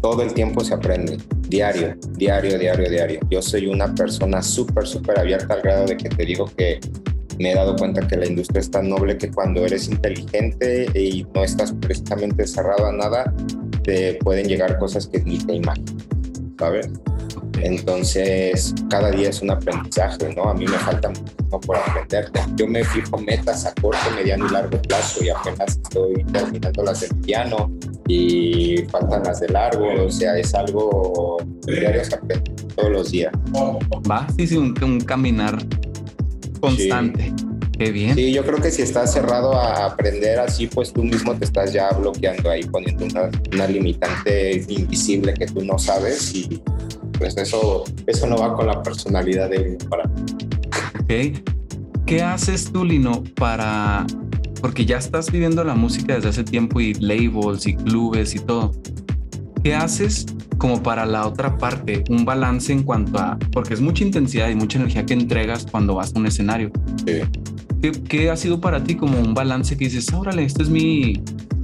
Todo 0.00 0.22
el 0.22 0.32
tiempo 0.32 0.64
se 0.64 0.74
aprende, 0.74 1.18
diario, 1.48 1.96
diario, 2.12 2.58
diario, 2.58 2.90
diario. 2.90 3.20
Yo 3.30 3.42
soy 3.42 3.66
una 3.66 3.94
persona 3.94 4.42
súper, 4.42 4.86
súper 4.86 5.18
abierta 5.18 5.54
al 5.54 5.62
grado 5.62 5.86
de 5.86 5.96
que 5.96 6.08
te 6.08 6.24
digo 6.24 6.50
que 6.56 6.80
me 7.38 7.52
he 7.52 7.54
dado 7.54 7.76
cuenta 7.76 8.06
que 8.06 8.16
la 8.16 8.26
industria 8.26 8.60
es 8.60 8.70
tan 8.70 8.88
noble 8.88 9.16
que 9.16 9.30
cuando 9.30 9.64
eres 9.64 9.88
inteligente 9.88 10.86
y 10.94 11.26
no 11.34 11.42
estás 11.42 11.72
precisamente 11.72 12.46
cerrado 12.46 12.86
a 12.86 12.92
nada, 12.92 13.32
te 13.82 14.14
pueden 14.14 14.46
llegar 14.46 14.78
cosas 14.78 15.06
que 15.06 15.20
ni 15.20 15.38
te 15.38 15.54
imaginas, 15.54 16.06
¿sabes? 16.58 16.90
Entonces, 17.62 18.74
cada 18.88 19.10
día 19.10 19.30
es 19.30 19.42
un 19.42 19.50
aprendizaje, 19.50 20.34
¿no? 20.34 20.44
A 20.44 20.54
mí 20.54 20.64
me 20.66 20.78
falta 20.78 21.08
muchísimo 21.08 21.60
por 21.60 21.76
aprender. 21.76 22.30
Yo 22.56 22.66
me 22.66 22.84
fijo 22.84 23.18
metas 23.18 23.66
a 23.66 23.74
corto, 23.74 23.98
mediano 24.14 24.46
y 24.46 24.50
largo 24.50 24.80
plazo 24.82 25.24
y 25.24 25.28
apenas 25.30 25.76
estoy 25.82 26.24
terminando 26.32 26.82
las 26.82 27.00
del 27.00 27.14
piano 27.20 27.70
y 28.08 28.78
faltan 28.90 29.22
las 29.22 29.40
de 29.40 29.48
largo, 29.48 30.06
o 30.06 30.10
sea, 30.10 30.36
es 30.36 30.52
algo 30.54 31.38
diario 31.66 32.02
aprende 32.02 32.50
todos 32.74 32.90
los 32.90 33.10
días. 33.10 33.32
Va, 34.10 34.26
sí, 34.36 34.46
sí, 34.46 34.56
un, 34.56 34.74
un 34.82 35.00
caminar 35.00 35.58
constante. 36.60 37.32
Qué 37.78 37.92
bien. 37.92 38.14
Sí, 38.14 38.32
yo 38.32 38.44
creo 38.44 38.60
que 38.60 38.70
si 38.70 38.82
estás 38.82 39.12
cerrado 39.12 39.54
a 39.54 39.86
aprender 39.86 40.38
así, 40.38 40.66
pues 40.66 40.92
tú 40.92 41.02
mismo 41.02 41.34
te 41.36 41.46
estás 41.46 41.72
ya 41.72 41.88
bloqueando 41.90 42.50
ahí, 42.50 42.62
poniendo 42.64 43.06
una, 43.06 43.30
una 43.52 43.66
limitante 43.66 44.62
invisible 44.68 45.32
que 45.32 45.46
tú 45.46 45.64
no 45.64 45.78
sabes 45.78 46.34
y 46.34 46.60
pues 47.20 47.36
eso, 47.36 47.84
eso 48.06 48.26
no 48.26 48.36
va 48.36 48.54
con 48.54 48.66
la 48.66 48.82
personalidad 48.82 49.48
de 49.50 49.76
uno 49.78 49.88
para. 49.90 50.10
¿Qué 52.06 52.22
haces 52.22 52.72
tú, 52.72 52.84
Lino, 52.84 53.22
para... 53.36 54.06
Porque 54.60 54.84
ya 54.84 54.96
estás 54.98 55.30
viviendo 55.30 55.62
la 55.64 55.74
música 55.74 56.14
desde 56.14 56.30
hace 56.30 56.44
tiempo 56.44 56.80
y 56.80 56.94
labels 56.94 57.66
y 57.66 57.74
clubes 57.76 58.34
y 58.34 58.38
todo. 58.40 58.72
¿Qué 59.62 59.74
haces 59.74 60.26
como 60.58 60.82
para 60.82 61.04
la 61.06 61.26
otra 61.26 61.56
parte? 61.58 62.04
Un 62.10 62.24
balance 62.24 62.72
en 62.72 62.82
cuanto 62.82 63.18
a... 63.18 63.38
Porque 63.52 63.74
es 63.74 63.80
mucha 63.80 64.02
intensidad 64.04 64.48
y 64.48 64.54
mucha 64.54 64.78
energía 64.78 65.04
que 65.06 65.14
entregas 65.14 65.66
cuando 65.70 65.94
vas 65.94 66.14
a 66.14 66.18
un 66.18 66.26
escenario. 66.26 66.70
Sí. 67.06 67.20
¿Qué, 67.82 67.92
qué 67.92 68.30
ha 68.30 68.36
sido 68.36 68.60
para 68.60 68.82
ti 68.82 68.94
como 68.96 69.18
un 69.18 69.34
balance 69.34 69.76
que 69.76 69.84
dices, 69.86 70.12
órale, 70.12 70.44
este 70.44 70.62
es 70.62 70.68
mi, 70.68 71.22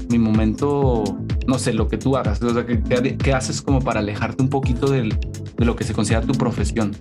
mi 0.08 0.18
momento, 0.18 1.04
no 1.46 1.58
sé, 1.58 1.72
lo 1.74 1.88
que 1.88 1.98
tú 1.98 2.16
hagas? 2.16 2.40
O 2.42 2.54
sea, 2.54 2.64
¿qué, 2.64 2.82
qué- 2.82 3.16
qué 3.18 3.32
haces 3.34 3.60
como 3.60 3.80
para 3.80 4.00
alejarte 4.00 4.42
un 4.42 4.48
poquito 4.48 4.90
del, 4.90 5.18
de 5.56 5.64
lo 5.64 5.76
que 5.76 5.84
se 5.84 5.92
considera 5.92 6.24
tu 6.24 6.32
profesión? 6.32 6.96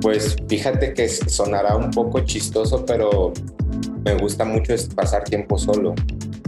Pues 0.00 0.36
fíjate 0.48 0.92
que 0.94 1.08
sonará 1.08 1.76
un 1.76 1.90
poco 1.90 2.20
chistoso, 2.20 2.84
pero 2.84 3.32
me 4.04 4.14
gusta 4.16 4.44
mucho 4.44 4.74
pasar 4.94 5.24
tiempo 5.24 5.56
solo. 5.58 5.94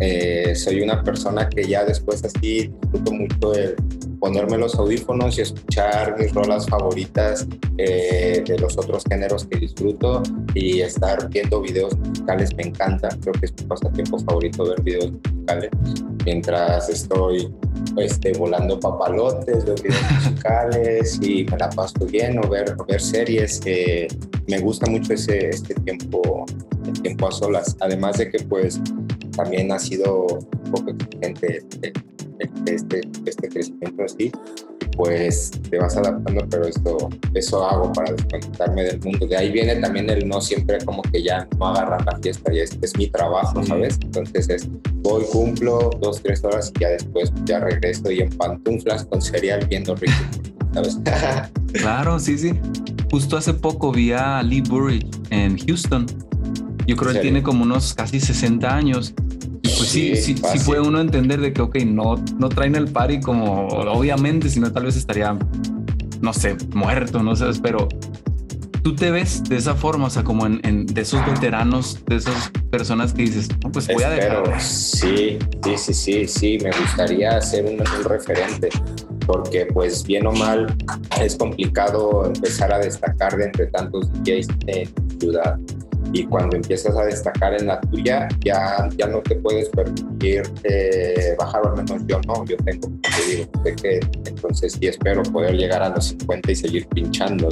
Eh, 0.01 0.55
soy 0.55 0.83
una 0.83 1.03
persona 1.03 1.49
que 1.49 1.67
ya 1.67 1.85
después 1.85 2.23
así 2.23 2.69
disfruto 2.69 3.13
mucho 3.13 3.55
el 3.55 3.77
ponerme 4.21 4.57
los 4.59 4.75
audífonos 4.77 5.39
y 5.39 5.43
escuchar 5.43 6.17
mis 6.19 6.33
rolas 6.35 6.67
favoritas 6.67 7.47
eh, 7.79 8.43
de 8.47 8.59
los 8.59 8.77
otros 8.79 9.05
géneros 9.09 9.47
que 9.47 9.59
disfruto 9.59 10.23
y 10.55 10.81
estar 10.81 11.29
viendo 11.29 11.61
videos 11.61 11.97
musicales 11.99 12.55
me 12.57 12.65
encanta. 12.65 13.09
Creo 13.21 13.33
que 13.35 13.47
es 13.47 13.53
mi 13.61 13.65
pasatiempo 13.67 14.19
favorito 14.21 14.65
ver 14.65 14.83
videos 14.83 15.13
musicales 15.13 15.71
mientras 16.25 16.89
estoy 16.89 17.53
este, 17.99 18.33
volando 18.33 18.81
papalotes, 18.81 19.65
veo 19.65 19.75
videos 19.77 20.03
musicales 20.25 21.19
y 21.23 21.45
me 21.45 21.57
la 21.59 21.69
paso 21.71 22.05
bien 22.07 22.39
o 22.39 22.49
ver, 22.49 22.77
ver 22.89 23.01
series. 23.01 23.61
eh, 23.65 24.09
me 24.49 24.59
gusta 24.61 24.89
mucho 24.91 25.13
ese 25.13 25.49
este 25.51 25.75
tiempo, 25.75 26.47
el 26.87 27.03
tiempo 27.03 27.29
a 27.29 27.33
solas. 27.33 27.77
Además 27.81 28.19
de 28.19 28.31
que 28.31 28.39
pues 28.45 28.81
también 29.37 29.71
ha 29.73 29.79
sido 29.79 30.23
un 30.27 30.71
poco 30.73 30.91
exigente 30.91 31.63
el- 31.83 31.93
este, 32.67 33.01
este 33.25 33.49
crecimiento 33.49 34.05
así. 34.05 34.33
Pues 34.97 35.51
te 35.69 35.79
vas 35.79 35.95
adaptando, 35.97 36.47
pero 36.49 36.67
esto, 36.67 37.11
eso 37.35 37.67
hago 37.67 37.93
para 37.93 38.13
desconectarme 38.13 38.83
del 38.83 39.01
mundo. 39.01 39.27
De 39.27 39.37
ahí 39.37 39.53
viene 39.53 39.77
también 39.77 40.09
el 40.09 40.27
no 40.27 40.41
siempre 40.41 40.79
como 40.85 41.03
que 41.03 41.23
ya 41.23 41.47
no 41.59 41.67
agarrar 41.69 42.05
la 42.07 42.19
fiesta, 42.19 42.51
ya 42.53 42.63
es, 42.63 42.79
es 42.81 42.97
mi 42.97 43.09
trabajo, 43.09 43.63
¿sabes? 43.63 43.99
Entonces 44.03 44.49
es, 44.49 44.69
voy, 45.03 45.25
cumplo 45.31 45.91
dos, 46.01 46.23
tres 46.23 46.43
horas 46.45 46.73
y 46.77 46.81
ya 46.81 46.89
después 46.89 47.31
ya 47.45 47.61
regreso 47.61 48.11
y 48.11 48.21
en 48.21 48.31
pantuflas 48.31 49.05
con 49.05 49.21
cereal 49.21 49.67
viendo 49.69 49.95
Ricky, 49.95 50.15
Morty, 50.33 50.53
¿sabes? 50.73 50.99
Claro, 51.73 52.19
sí, 52.19 52.39
sí. 52.39 52.53
Justo 53.11 53.37
hace 53.37 53.53
poco 53.53 53.93
vi 53.93 54.13
a 54.13 54.43
Lee 54.43 54.63
Burridge 54.63 55.07
en 55.31 55.59
Houston. 55.59 56.07
Yo 56.87 56.97
creo 56.97 57.11
¿En 57.11 57.17
él 57.17 57.23
tiene 57.23 57.43
como 57.43 57.65
unos 57.65 57.93
casi 57.93 58.19
60 58.19 58.75
años. 58.75 59.15
Sí, 59.97 60.17
Sí, 60.17 60.35
sí, 60.37 60.59
puede 60.65 60.81
uno 60.81 61.01
entender 61.01 61.41
de 61.41 61.53
que, 61.53 61.63
ok, 61.63 61.77
no, 61.87 62.17
no 62.39 62.49
traen 62.49 62.75
el 62.77 62.89
party 62.89 63.21
como 63.21 63.67
obviamente, 63.69 64.49
sino 64.51 64.71
tal 64.73 64.85
vez 64.85 64.97
estaría, 64.97 65.37
no 66.21 66.33
sé, 66.33 66.57
muerto, 66.75 67.23
no 67.23 67.35
sé, 67.37 67.47
pero 67.63 67.89
tú 68.83 68.95
te 68.95 69.11
ves 69.11 69.43
de 69.45 69.57
esa 69.57 69.75
forma, 69.75 70.07
o 70.07 70.11
sea, 70.11 70.23
como 70.23 70.47
en, 70.47 70.61
en- 70.65 70.87
de 70.87 71.01
esos 71.01 71.25
veteranos, 71.27 71.99
de 72.07 72.17
esas 72.17 72.51
personas 72.71 73.13
que 73.13 73.23
dices, 73.23 73.49
no, 73.65 73.73
pues 73.73 73.89
voy 73.89 74.03
a 74.05 74.11
dejar. 74.11 74.61
sí, 74.61 75.39
sí, 75.65 75.77
sí, 75.77 75.95
sí, 75.95 76.29
sí, 76.29 76.59
me 76.63 76.71
gustaría 76.71 77.41
ser 77.41 77.65
un, 77.65 77.81
un 77.81 78.05
referente, 78.05 78.69
porque 79.27 79.67
pues 79.67 80.05
bien 80.05 80.27
o 80.27 80.33
mal 80.33 80.73
es 81.21 81.35
complicado 81.37 82.27
empezar 82.27 82.73
a 82.73 82.79
destacar 82.79 83.37
de 83.37 83.47
entre 83.47 83.67
tantos 83.67 84.09
DJs 84.23 84.47
en 84.69 84.89
ciudad. 85.19 85.59
Y 86.17 86.25
cuando 86.25 86.57
empiezas 86.57 86.97
a 86.97 87.05
destacar 87.05 87.61
en 87.61 87.67
la 87.67 87.79
tuya, 87.79 88.27
ya, 88.43 88.89
ya 88.97 89.07
no 89.07 89.21
te 89.21 89.37
puedes 89.37 89.69
permitir 89.69 90.45
eh, 90.65 91.35
bajar, 91.39 91.61
al 91.67 91.77
menos 91.77 92.07
yo 92.07 92.19
no, 92.27 92.43
yo 92.47 92.57
tengo, 92.57 92.89
te 93.03 93.37
digo, 93.37 93.51
sé 93.63 93.77
que 93.77 94.01
entonces 94.25 94.79
sí 94.81 94.87
espero 94.87 95.23
poder 95.25 95.55
llegar 95.57 95.83
a 95.83 95.91
los 95.91 96.07
50 96.07 96.53
y 96.53 96.57
seguir 96.57 96.87
pinchando, 96.89 97.51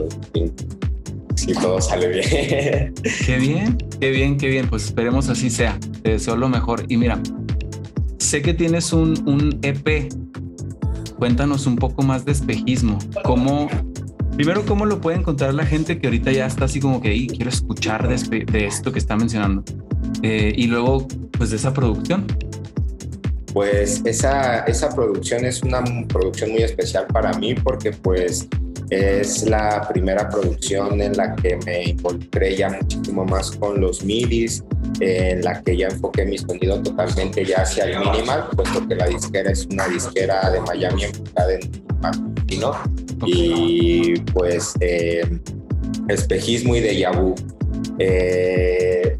si 1.34 1.52
todo 1.52 1.78
sale 1.78 2.08
bien. 2.08 2.94
Qué 3.26 3.36
bien, 3.36 3.76
qué 4.00 4.10
bien, 4.10 4.38
qué 4.38 4.48
bien. 4.48 4.66
Pues 4.70 4.86
esperemos 4.86 5.28
así 5.28 5.50
sea. 5.50 5.78
Te 6.02 6.12
deseo 6.12 6.34
lo 6.34 6.48
mejor. 6.48 6.86
Y 6.88 6.96
mira, 6.96 7.20
sé 8.16 8.40
que 8.40 8.54
tienes 8.54 8.94
un, 8.94 9.28
un 9.28 9.58
EP. 9.60 10.10
Cuéntanos 11.18 11.66
un 11.66 11.76
poco 11.76 12.02
más 12.02 12.24
de 12.24 12.32
espejismo. 12.32 12.98
¿Cómo, 13.24 13.68
primero, 14.36 14.64
cómo 14.66 14.84
lo 14.86 15.00
puede 15.00 15.18
encontrar 15.18 15.54
la 15.54 15.64
gente 15.66 15.98
que 15.98 16.06
ahorita 16.06 16.32
ya 16.32 16.46
está 16.46 16.64
así 16.66 16.80
como 16.80 17.00
que 17.00 17.10
"Ey, 17.12 17.26
quiero 17.26 17.50
escuchar 17.50 18.08
de, 18.08 18.14
espe- 18.16 18.44
de 18.50 18.66
esto 18.66 18.92
que 18.92 18.98
está 18.98 19.16
mencionando? 19.16 19.62
Eh, 20.22 20.52
y 20.56 20.66
luego, 20.66 21.06
pues 21.38 21.50
de 21.50 21.56
esa 21.56 21.72
producción. 21.72 22.24
Pues 23.52 24.02
esa, 24.04 24.60
esa 24.64 24.88
producción 24.88 25.44
es 25.44 25.62
una 25.62 25.82
producción 26.08 26.50
muy 26.52 26.62
especial 26.62 27.06
para 27.06 27.32
mí 27.34 27.54
porque 27.54 27.92
pues 27.92 28.48
es 28.90 29.44
la 29.44 29.86
primera 29.92 30.28
producción 30.28 31.00
en 31.00 31.16
la 31.16 31.34
que 31.36 31.56
me 31.64 31.84
involucré 31.84 32.56
ya 32.56 32.68
muchísimo 32.70 33.24
más 33.24 33.50
con 33.52 33.80
los 33.80 34.04
midis, 34.04 34.62
en 35.00 35.42
la 35.42 35.60
que 35.62 35.76
ya 35.76 35.88
enfoqué 35.88 36.24
mi 36.24 36.38
sonido 36.38 36.80
totalmente 36.82 37.44
ya 37.44 37.62
hacia 37.62 37.84
el 37.84 37.98
minimal, 37.98 38.48
puesto 38.54 38.86
que 38.86 38.94
la 38.94 39.06
disquera 39.06 39.50
es 39.50 39.66
una 39.66 39.88
disquera 39.88 40.50
de 40.50 40.60
Miami 40.60 41.04
enfocada 41.04 41.54
en 41.54 41.60
minimal, 41.70 42.34
¿no? 42.60 43.26
Y 43.26 44.20
pues 44.32 44.74
eh, 44.80 45.22
espejismo 46.08 46.76
y 46.76 46.80
déjà 46.80 47.10
vu. 47.18 47.34
Eh, 47.98 49.18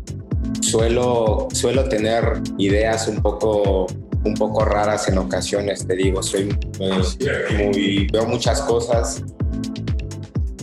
suelo, 0.61 1.49
suelo 1.53 1.89
tener 1.89 2.41
ideas 2.59 3.09
un 3.09 3.23
poco, 3.23 3.87
un 4.25 4.35
poco 4.35 4.65
raras 4.65 5.09
en 5.09 5.19
ocasiones, 5.19 5.87
te 5.87 5.95
digo, 5.97 6.23
soy 6.23 6.57
muy, 6.79 7.65
muy- 7.67 8.07
veo 8.13 8.27
muchas 8.27 8.61
cosas 8.63 9.23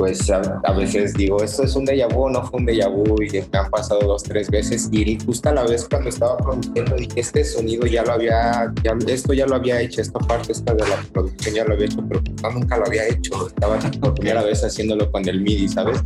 pues 0.02 0.32
a, 0.32 0.42
a 0.64 0.74
veces 0.74 1.14
digo, 1.14 1.44
esto 1.44 1.62
es 1.62 1.76
un 1.76 1.86
déjà 1.86 2.08
vu, 2.12 2.28
no 2.28 2.44
fue 2.44 2.60
un 2.60 2.66
déjà 2.66 2.90
vu, 2.90 3.22
y 3.22 3.30
me 3.34 3.60
han 3.60 3.70
pasado 3.70 4.00
dos, 4.02 4.24
tres 4.24 4.50
veces, 4.50 4.90
y 4.92 5.20
justo 5.24 5.50
a 5.50 5.52
la 5.52 5.64
vez 5.64 5.88
cuando 5.88 6.10
estaba 6.10 6.38
produciendo 6.38 6.96
dije, 6.96 7.20
este 7.20 7.44
sonido 7.44 7.86
ya 7.86 8.04
lo 8.04 8.14
había, 8.14 8.74
ya, 8.84 8.98
esto 9.06 9.34
ya 9.34 9.46
lo 9.46 9.58
había 9.58 9.80
hecho, 9.80 10.02
esta 10.02 10.18
parte 10.18 10.54
esta 10.54 10.74
de 10.74 10.90
la 10.90 10.96
producción 11.14 11.54
ya 11.54 11.66
lo 11.66 11.76
había 11.76 11.86
hecho, 11.86 12.04
pero 12.10 12.52
nunca 12.52 12.78
lo 12.78 12.88
había 12.88 13.10
hecho, 13.10 13.46
estaba 13.46 13.78
por 13.78 14.16
primera 14.16 14.42
vez 14.42 14.64
haciéndolo 14.64 15.12
con 15.12 15.30
el 15.30 15.40
MIDI, 15.40 15.68
¿sabes? 15.68 16.02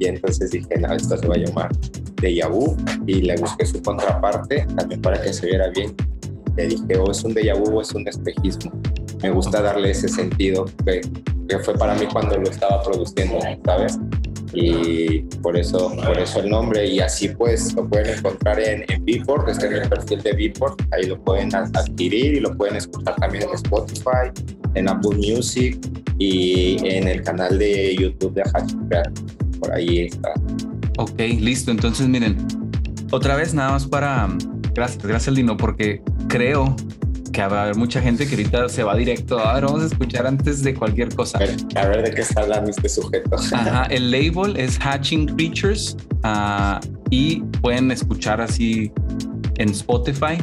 Y 0.00 0.06
entonces 0.06 0.50
dije, 0.50 0.76
no, 0.80 0.92
esto 0.92 1.16
se 1.16 1.28
va 1.28 1.36
a 1.36 1.38
llamar 1.38 1.70
déjà 2.16 2.48
vu, 2.48 2.76
y 3.06 3.22
le 3.22 3.36
busqué 3.36 3.66
su 3.66 3.80
contraparte, 3.82 4.66
también 4.76 5.00
para 5.00 5.22
que 5.22 5.32
se 5.32 5.46
viera 5.46 5.68
bien, 5.68 5.94
le 6.56 6.66
dije, 6.66 6.98
o 6.98 7.08
es 7.08 7.22
un 7.22 7.34
déjà 7.34 7.56
vu 7.56 7.78
o 7.78 7.82
es 7.82 7.92
un 7.92 8.08
espejismo. 8.08 8.72
Me 9.22 9.30
gusta 9.30 9.60
darle 9.60 9.90
ese 9.90 10.08
sentido 10.08 10.66
que, 10.84 11.00
fue 11.64 11.74
para 11.74 11.94
mí 11.94 12.06
cuando 12.12 12.36
lo 12.36 12.50
estaba 12.50 12.82
produciendo, 12.82 13.38
¿sabes? 13.64 13.98
Y 14.52 15.20
por 15.42 15.56
eso, 15.56 15.94
por 15.96 16.18
eso 16.18 16.40
el 16.40 16.50
nombre. 16.50 16.86
Y 16.86 17.00
así 17.00 17.28
pues 17.28 17.74
lo 17.74 17.88
pueden 17.88 18.18
encontrar 18.18 18.60
en, 18.60 18.84
en 18.88 19.04
Beatport, 19.04 19.48
este 19.48 19.66
es 19.66 19.72
el 19.82 19.88
perfil 19.88 20.22
de 20.22 20.32
Beatport, 20.32 20.80
ahí 20.92 21.06
lo 21.06 21.20
pueden 21.22 21.54
adquirir 21.54 22.34
y 22.34 22.40
lo 22.40 22.56
pueden 22.56 22.76
escuchar 22.76 23.16
también 23.16 23.44
en 23.44 23.54
Spotify, 23.54 24.30
en 24.74 24.88
Apple 24.88 25.16
Music 25.16 25.78
y 26.18 26.76
en 26.86 27.08
el 27.08 27.22
canal 27.22 27.58
de 27.58 27.96
YouTube 27.96 28.34
de 28.34 28.42
Hashcraft. 28.42 29.20
Por 29.58 29.72
ahí 29.72 30.00
está. 30.06 30.32
Ok, 30.98 31.18
listo. 31.18 31.70
Entonces, 31.70 32.08
miren, 32.08 32.36
otra 33.10 33.36
vez 33.36 33.54
nada 33.54 33.72
más 33.72 33.86
para... 33.86 34.28
Gracias, 34.74 35.04
gracias 35.04 35.34
Lino, 35.34 35.56
porque 35.56 36.02
creo 36.28 36.76
que 37.32 37.40
va 37.46 37.60
a 37.60 37.62
haber 37.64 37.76
mucha 37.76 38.00
gente 38.00 38.26
que 38.26 38.34
ahorita 38.34 38.68
se 38.68 38.82
va 38.82 38.96
directo. 38.96 39.38
A 39.38 39.54
ver, 39.54 39.64
vamos 39.64 39.82
a 39.82 39.86
escuchar 39.86 40.26
antes 40.26 40.62
de 40.62 40.74
cualquier 40.74 41.14
cosa. 41.14 41.38
A 41.38 41.40
ver, 41.40 41.56
a 41.76 41.86
ver 41.86 42.02
de 42.04 42.14
qué 42.14 42.22
está 42.22 42.42
hablando 42.42 42.70
este 42.70 42.88
sujeto. 42.88 43.36
Ajá, 43.52 43.84
el 43.90 44.10
label 44.10 44.56
es 44.56 44.78
Hatching 44.78 45.26
Creatures 45.36 45.96
ah, 46.22 46.80
y 47.10 47.40
pueden 47.60 47.90
escuchar 47.90 48.40
así 48.40 48.92
en 49.56 49.70
Spotify 49.70 50.38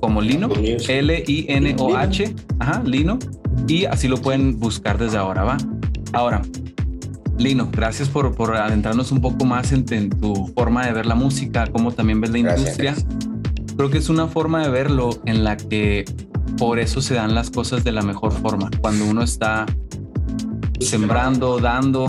como 0.00 0.20
Lino. 0.20 0.48
L-I-N-O-H, 0.88 2.34
ajá, 2.60 2.82
Lino, 2.84 3.18
y 3.66 3.84
así 3.84 4.08
lo 4.08 4.16
pueden 4.16 4.58
buscar 4.58 4.98
desde 4.98 5.18
ahora, 5.18 5.44
¿va? 5.44 5.56
Ahora, 6.12 6.42
Lino, 7.36 7.68
gracias 7.72 8.08
por, 8.08 8.34
por 8.34 8.56
adentrarnos 8.56 9.12
un 9.12 9.20
poco 9.20 9.44
más 9.44 9.72
en, 9.72 9.84
en 9.90 10.10
tu 10.10 10.52
forma 10.54 10.86
de 10.86 10.92
ver 10.92 11.06
la 11.06 11.14
música, 11.14 11.66
cómo 11.66 11.92
también 11.92 12.20
ves 12.20 12.30
la 12.30 12.38
Gracias. 12.38 12.78
industria. 12.78 12.94
Creo 13.78 13.90
que 13.90 13.98
es 13.98 14.08
una 14.08 14.26
forma 14.26 14.60
de 14.60 14.70
verlo 14.70 15.10
en 15.24 15.44
la 15.44 15.56
que 15.56 16.04
por 16.58 16.80
eso 16.80 17.00
se 17.00 17.14
dan 17.14 17.36
las 17.36 17.48
cosas 17.48 17.84
de 17.84 17.92
la 17.92 18.02
mejor 18.02 18.32
forma. 18.32 18.70
Cuando 18.80 19.04
uno 19.04 19.22
está 19.22 19.66
sembrando, 20.80 21.60
dando 21.60 22.08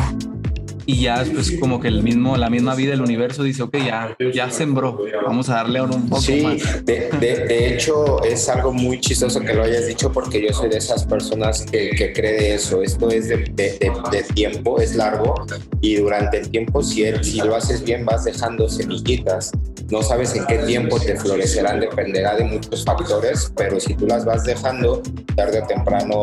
y 0.92 1.02
ya 1.02 1.24
después 1.24 1.52
como 1.60 1.80
que 1.80 1.88
el 1.88 2.02
mismo, 2.02 2.36
la 2.36 2.50
misma 2.50 2.74
vida 2.74 2.90
del 2.92 3.02
universo 3.04 3.44
dice, 3.44 3.62
ok, 3.62 3.78
ya, 3.86 4.18
ya 4.34 4.50
sembró, 4.50 4.98
vamos 5.24 5.48
a 5.50 5.54
darle 5.56 5.78
ahora 5.78 5.96
un 5.96 6.10
poco 6.10 6.20
Sí, 6.22 6.42
más. 6.42 6.84
de, 6.84 7.10
de- 7.20 7.46
de 7.46 7.74
hecho 7.76 8.24
es 8.24 8.50
algo 8.50 8.74
muy 8.74 9.00
chistoso 9.00 9.40
que 9.42 9.54
lo 9.54 9.62
hayas 9.64 9.86
dicho 9.86 10.12
porque 10.12 10.42
yo 10.46 10.52
soy 10.52 10.70
de 10.70 10.78
esas 10.78 11.06
personas 11.06 11.62
que, 11.72 11.92
que 11.92 12.12
cree 12.12 12.56
eso. 12.56 12.82
Esto 12.82 13.10
es 13.12 13.28
de, 13.28 13.38
de- 13.38 13.78
de- 13.78 13.92
de 14.12 14.24
tiempo, 14.34 14.82
es 14.82 14.96
largo 14.96 15.36
y 15.80 15.96
durante 15.98 16.40
el 16.40 16.50
tiempo 16.50 16.82
si, 16.82 17.04
el- 17.04 17.24
si 17.24 17.38
lo 17.38 17.56
haces 17.56 17.84
bien 17.84 18.04
vas 18.04 18.24
dejando 18.24 18.68
semillitas. 18.68 19.52
No 19.92 20.02
sabes 20.02 20.36
en 20.36 20.46
qué 20.48 20.58
tiempo 20.60 21.00
te 21.00 21.16
florecerán, 21.18 21.80
dependerá 21.80 22.36
de 22.36 22.46
muchos 22.46 22.84
factores, 22.84 23.52
pero 23.56 23.80
si 23.80 23.94
tú 23.96 24.08
las 24.08 24.26
vas 24.26 24.44
dejando, 24.44 25.02
tarde 25.36 25.62
o 25.62 25.68
temprano 25.68 26.22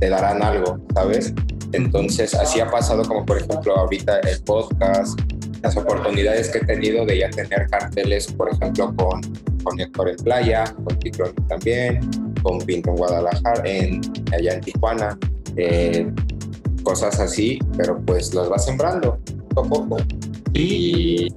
te 0.00 0.08
darán 0.10 0.42
algo, 0.42 0.78
¿sabes? 0.94 1.32
Entonces 1.72 2.34
así 2.34 2.60
ha 2.60 2.70
pasado 2.70 3.02
como 3.04 3.24
por 3.24 3.38
ejemplo 3.38 3.76
ahorita 3.76 4.20
el 4.20 4.42
podcast, 4.42 5.18
las 5.62 5.76
oportunidades 5.76 6.50
que 6.50 6.58
he 6.58 6.64
tenido 6.64 7.06
de 7.06 7.20
ya 7.20 7.30
tener 7.30 7.66
carteles, 7.68 8.32
por 8.32 8.52
ejemplo, 8.52 8.94
con, 8.96 9.20
con 9.62 9.80
Héctor 9.80 10.10
en 10.10 10.16
Playa, 10.16 10.64
con 10.84 10.98
Ticrón 10.98 11.34
también, 11.48 12.00
con 12.42 12.58
Pinto 12.58 12.90
en 12.90 12.96
Guadalajara, 12.96 13.62
en, 13.64 14.00
allá 14.32 14.54
en 14.54 14.60
Tijuana, 14.60 15.18
eh, 15.56 16.10
cosas 16.82 17.20
así, 17.20 17.58
pero 17.76 18.00
pues 18.00 18.34
los 18.34 18.48
vas 18.48 18.64
sembrando 18.64 19.18
poco 19.54 19.60
a 19.60 19.68
poco. 19.68 19.96
Y 20.52 21.28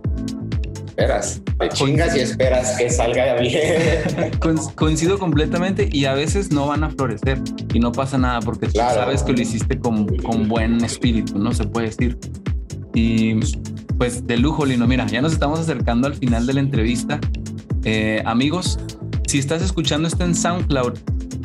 esperas, 0.98 1.42
te 1.60 1.70
chingas 1.70 2.16
y 2.16 2.20
esperas 2.22 2.78
que 2.78 2.90
salga 2.90 3.36
bien. 3.36 3.62
Co- 4.40 4.72
Coincido 4.76 5.20
completamente 5.20 5.90
y 5.92 6.06
a 6.06 6.14
veces 6.14 6.52
no 6.52 6.68
van 6.68 6.84
a 6.84 6.90
florecer 6.90 7.40
y 7.74 7.80
no 7.80 7.92
pasa 7.92 8.18
nada 8.18 8.40
porque 8.40 8.68
tú 8.68 8.80
sabes 8.80 9.22
que 9.24 9.34
lo 9.34 9.42
hiciste 9.42 9.78
con, 9.78 10.06
con 10.18 10.48
buen 10.48 10.84
espíritu, 10.84 11.38
no 11.38 11.54
se 11.54 11.66
puede 11.66 11.88
decir. 11.88 12.18
Y 12.94 13.36
pues 13.98 14.26
de 14.26 14.38
lujo, 14.38 14.66
Lino. 14.66 14.88
Mira, 14.88 15.06
ya 15.06 15.22
nos 15.22 15.34
estamos 15.34 15.60
acercando 15.60 16.08
al 16.08 16.16
final 16.16 16.46
de 16.48 16.54
la 16.54 16.60
entrevista. 16.62 17.20
Eh, 17.84 18.24
amigos, 18.26 18.80
si 19.28 19.38
estás 19.40 19.62
escuchando 19.62 20.08
esto 20.08 20.24
en 20.24 20.34
SoundCloud, 20.34 20.94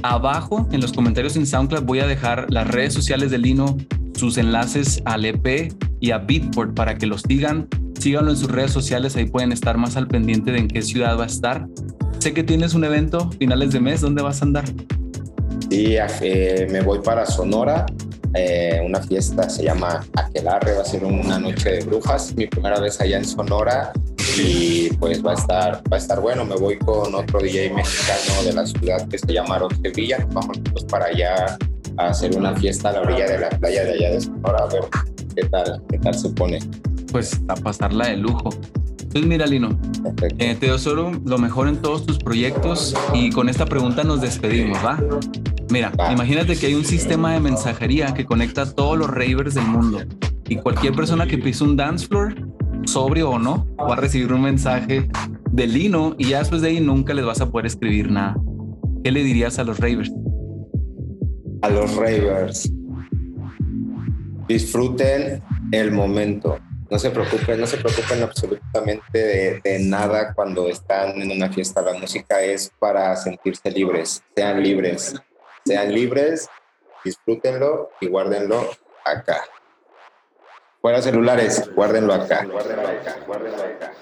abajo 0.05 0.69
en 0.71 0.81
los 0.81 0.93
comentarios 0.93 1.35
en 1.37 1.47
SoundCloud 1.47 1.83
voy 1.83 1.99
a 2.01 2.07
dejar 2.07 2.47
las 2.51 2.69
redes 2.69 2.95
sociales 2.95 3.31
de 3.33 3.39
Lino, 3.39 3.77
sus 4.15 4.39
enlaces 4.39 5.03
al 5.07 5.25
EP 5.25 5.73
y 6.01 6.13
a 6.13 6.19
Beatport 6.19 6.75
para 6.75 6.97
que 6.97 7.07
los 7.07 7.23
sigan. 7.23 7.67
Síganlo 8.01 8.31
en 8.31 8.37
sus 8.39 8.51
redes 8.51 8.73
sociales, 8.73 9.15
ahí 9.17 9.27
pueden 9.27 9.53
estar 9.53 9.77
más 9.77 9.97
al 9.97 10.09
pendiente 10.09 10.53
de 10.53 10.59
en 10.59 10.69
qué 10.69 10.81
ciudad 10.81 11.19
va 11.19 11.25
a 11.25 11.27
estar. 11.27 11.67
Sé 12.19 12.33
que 12.33 12.43
tienes 12.43 12.73
un 12.73 12.85
evento 12.85 13.31
finales 13.39 13.73
de 13.73 13.81
mes, 13.81 14.01
¿dónde 14.01 14.23
vas 14.23 14.41
a 14.41 14.47
andar? 14.47 14.65
Sí, 15.69 15.97
eh, 16.23 16.67
me 16.71 16.81
voy 16.81 17.01
para 17.01 17.27
Sonora. 17.27 17.85
eh, 18.33 18.81
una 18.87 19.03
fiesta 19.03 19.51
se 19.51 19.65
llama 19.65 20.03
Aquelarre, 20.17 20.77
va 20.77 20.83
a 20.83 20.85
ser 20.85 21.05
una 21.05 21.39
noche 21.39 21.73
de 21.73 21.85
brujas, 21.85 22.35
mi 22.37 22.47
primera 22.47 22.81
vez 22.81 22.99
allá 23.03 23.19
en 23.19 23.25
Sonora 23.25 23.93
y 24.39 24.89
pues 24.95 25.25
va 25.25 25.33
a 25.33 25.35
estar, 25.35 25.83
va 25.93 25.97
a 25.97 25.99
estar 25.99 26.21
bueno. 26.21 26.47
Me 26.47 26.57
voy 26.57 26.79
con 26.79 27.15
otro 27.15 27.41
DJ 27.41 27.75
mexicano 27.75 28.43
de 28.45 28.53
la 28.55 28.67
ciudad 28.67 29.07
que 29.09 29.19
se 29.19 29.33
llama 29.33 29.57
Aaron 29.57 29.83
Sevilla. 29.83 30.27
Vamos 30.33 30.59
para 30.89 31.07
allá 31.07 31.59
a 31.99 32.09
hacer 32.09 32.35
una 32.35 32.55
fiesta 32.57 32.89
a 32.89 32.93
la 32.93 33.01
orilla 33.03 33.27
de 33.27 33.39
la 33.41 33.51
playa 33.51 33.85
de 33.85 33.93
allá 33.93 34.11
de 34.11 34.21
Sonora 34.21 34.65
a 34.65 34.67
ver 34.67 34.83
qué 35.35 35.45
tal, 35.49 35.83
qué 35.91 35.99
tal 35.99 36.15
se 36.15 36.31
pone. 36.31 36.61
Pues 37.13 37.41
a 37.49 37.55
pasarla 37.55 38.09
de 38.09 38.17
lujo. 38.17 38.51
Entonces 39.01 39.27
mira, 39.27 39.47
Lino, 39.47 39.71
eh, 40.39 40.57
te 40.59 40.71
deseo 40.71 40.95
lo 40.95 41.39
mejor 41.39 41.67
en 41.69 41.83
todos 41.83 42.07
tus 42.07 42.19
proyectos 42.19 42.95
y 43.13 43.31
con 43.31 43.49
esta 43.49 43.67
pregunta 43.67 44.05
nos 44.05 44.21
despedimos, 44.21 44.79
¿va? 44.85 45.03
Mira, 45.71 45.91
Va. 45.99 46.13
imagínate 46.13 46.57
que 46.57 46.67
hay 46.67 46.75
un 46.75 46.85
sistema 46.85 47.33
de 47.33 47.41
mensajería 47.41 48.15
que 48.15 48.25
conecta 48.25 48.63
a 48.63 48.71
todos 48.73 48.97
los 48.97 49.09
ravers 49.09 49.55
del 49.55 49.67
mundo 49.67 50.01
y 50.49 50.57
cualquier 50.57 50.95
persona 50.95 51.27
que 51.27 51.39
pise 51.39 51.65
un 51.65 51.77
dance 51.77 52.07
floor, 52.07 52.35
sobrio 52.85 53.31
o 53.31 53.39
no, 53.39 53.67
va 53.79 53.95
a 53.95 53.97
recibir 53.97 54.33
un 54.33 54.43
mensaje 54.43 55.09
de 55.51 55.67
Lino 55.67 56.15
y 56.17 56.29
ya 56.29 56.39
después 56.39 56.63
de 56.63 56.69
ahí 56.69 56.81
nunca 56.81 57.13
les 57.13 57.25
vas 57.25 57.41
a 57.41 57.51
poder 57.51 57.67
escribir 57.67 58.11
nada. 58.11 58.37
¿Qué 59.03 59.11
le 59.11 59.25
dirías 59.25 59.59
a 59.59 59.65
los 59.65 59.79
ravers? 59.79 60.13
a 61.63 61.71
los 61.71 61.95
ravers. 61.97 62.73
Disfruten 64.49 65.43
el 65.73 65.93
momento. 65.93 66.59
No 66.91 66.99
se 66.99 67.11
preocupen, 67.11 67.61
no 67.61 67.69
se 67.69 67.77
preocupen 67.77 68.21
absolutamente 68.25 69.61
de, 69.63 69.79
nada 69.79 70.35
cuando 70.35 70.67
están 70.69 71.23
en 71.23 71.31
una 71.31 71.49
fiesta. 71.49 71.83
La 71.83 71.93
música 71.93 72.43
es 72.43 72.73
para 72.81 73.15
sentirse 73.15 73.71
libres. 73.71 74.25
Sean 74.35 74.61
libres. 74.61 75.15
Sean 75.65 75.95
libres, 75.95 76.49
disfrútenlo 77.05 77.91
y 78.01 78.09
guárdenlo 78.09 78.69
acá. 79.05 79.41
Fuera 80.81 81.01
celulares, 81.01 81.71
guárdenlo 81.75 82.13
acá, 82.13 82.45
guárdenlo 82.45 82.89
acá, 82.89 83.17
guárdenlo 83.25 83.55
acá. 83.61 83.93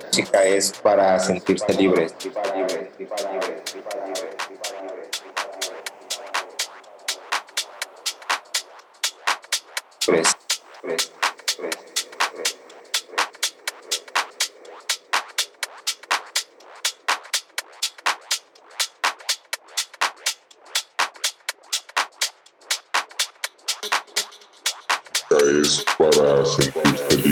La 0.00 0.06
música 0.06 0.44
es 0.44 0.72
para 0.72 1.18
sentirse 1.20 1.72
libres. 1.74 2.16
Libres. 10.08 11.21
Es 25.50 25.84
para 25.98 26.44
sentirse 26.44 27.16
libre. 27.16 27.31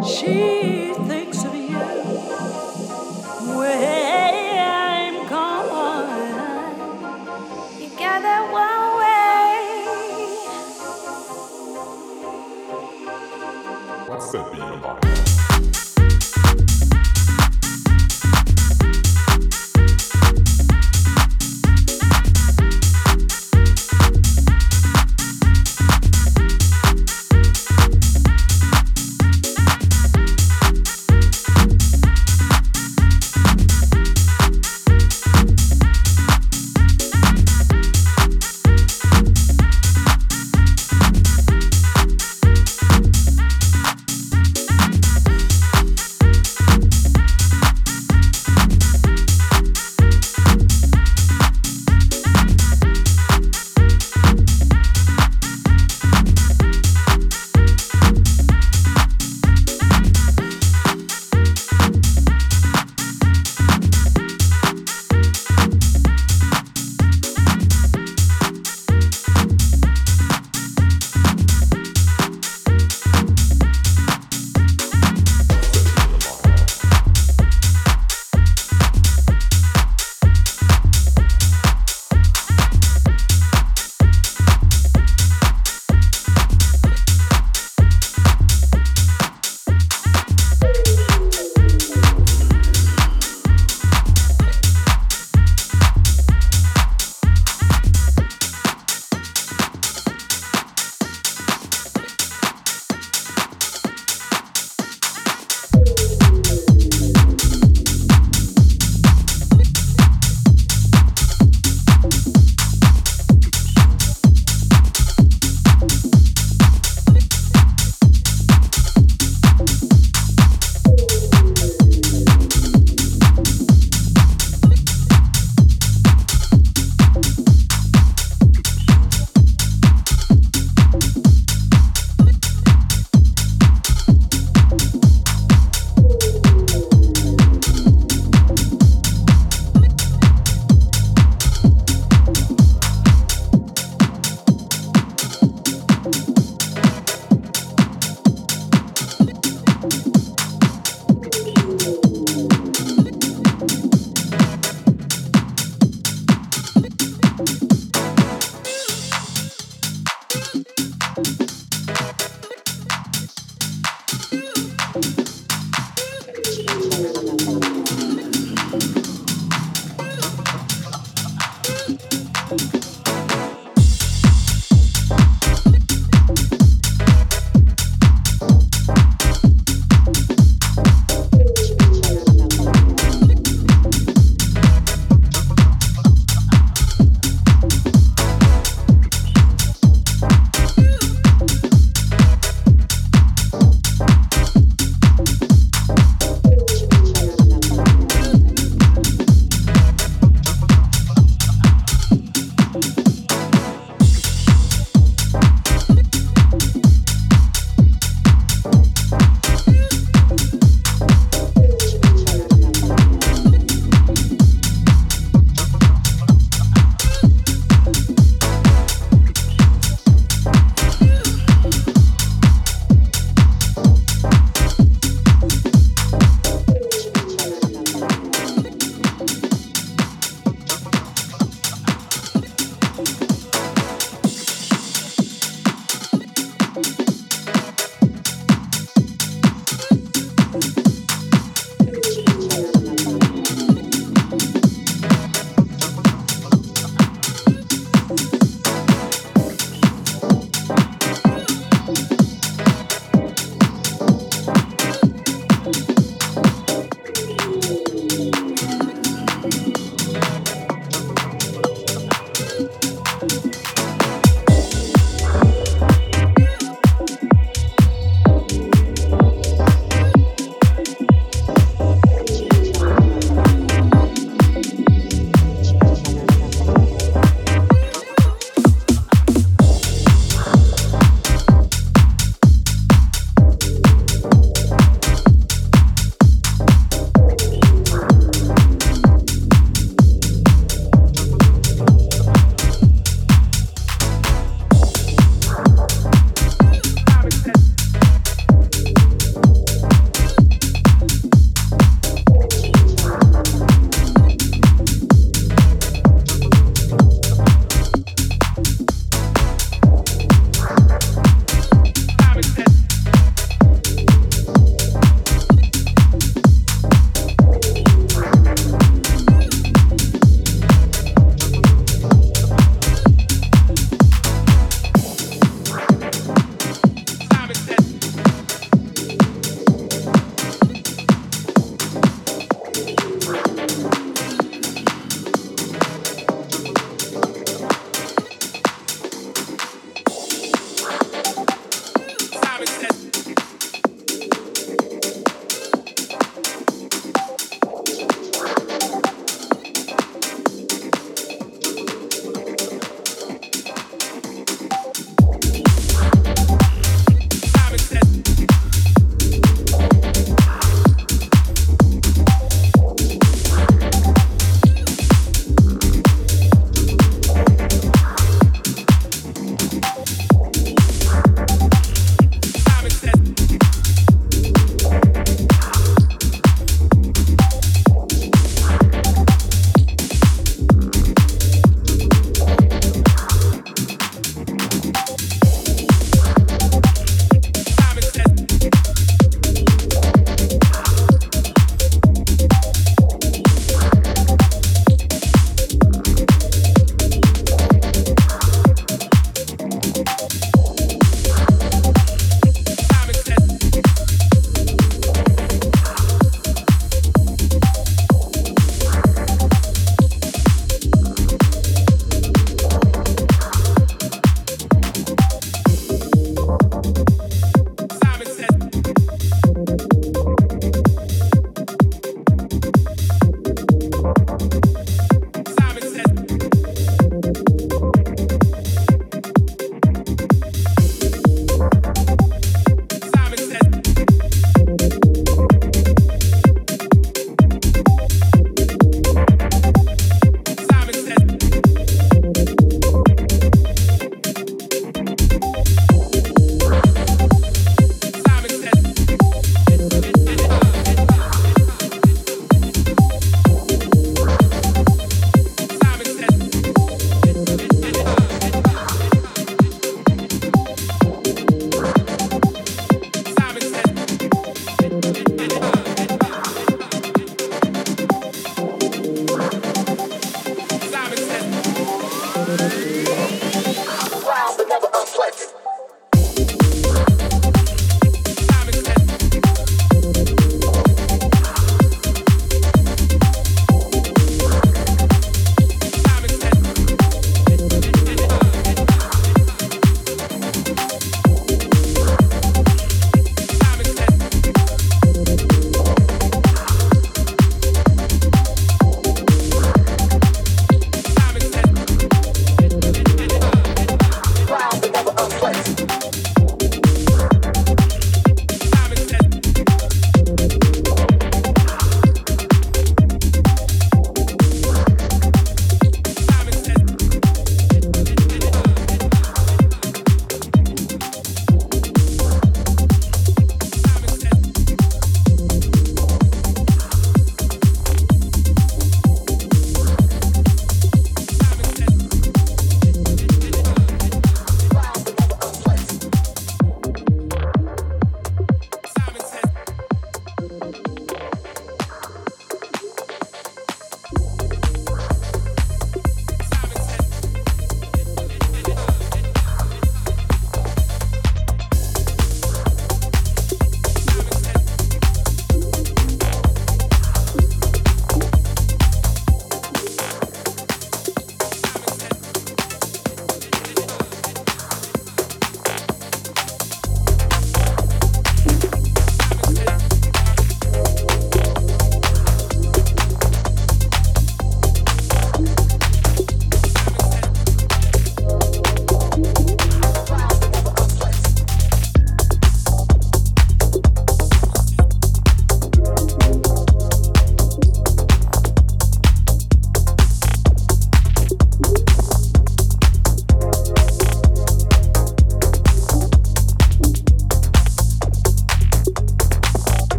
She 0.00 0.94
thinks. 0.94 1.21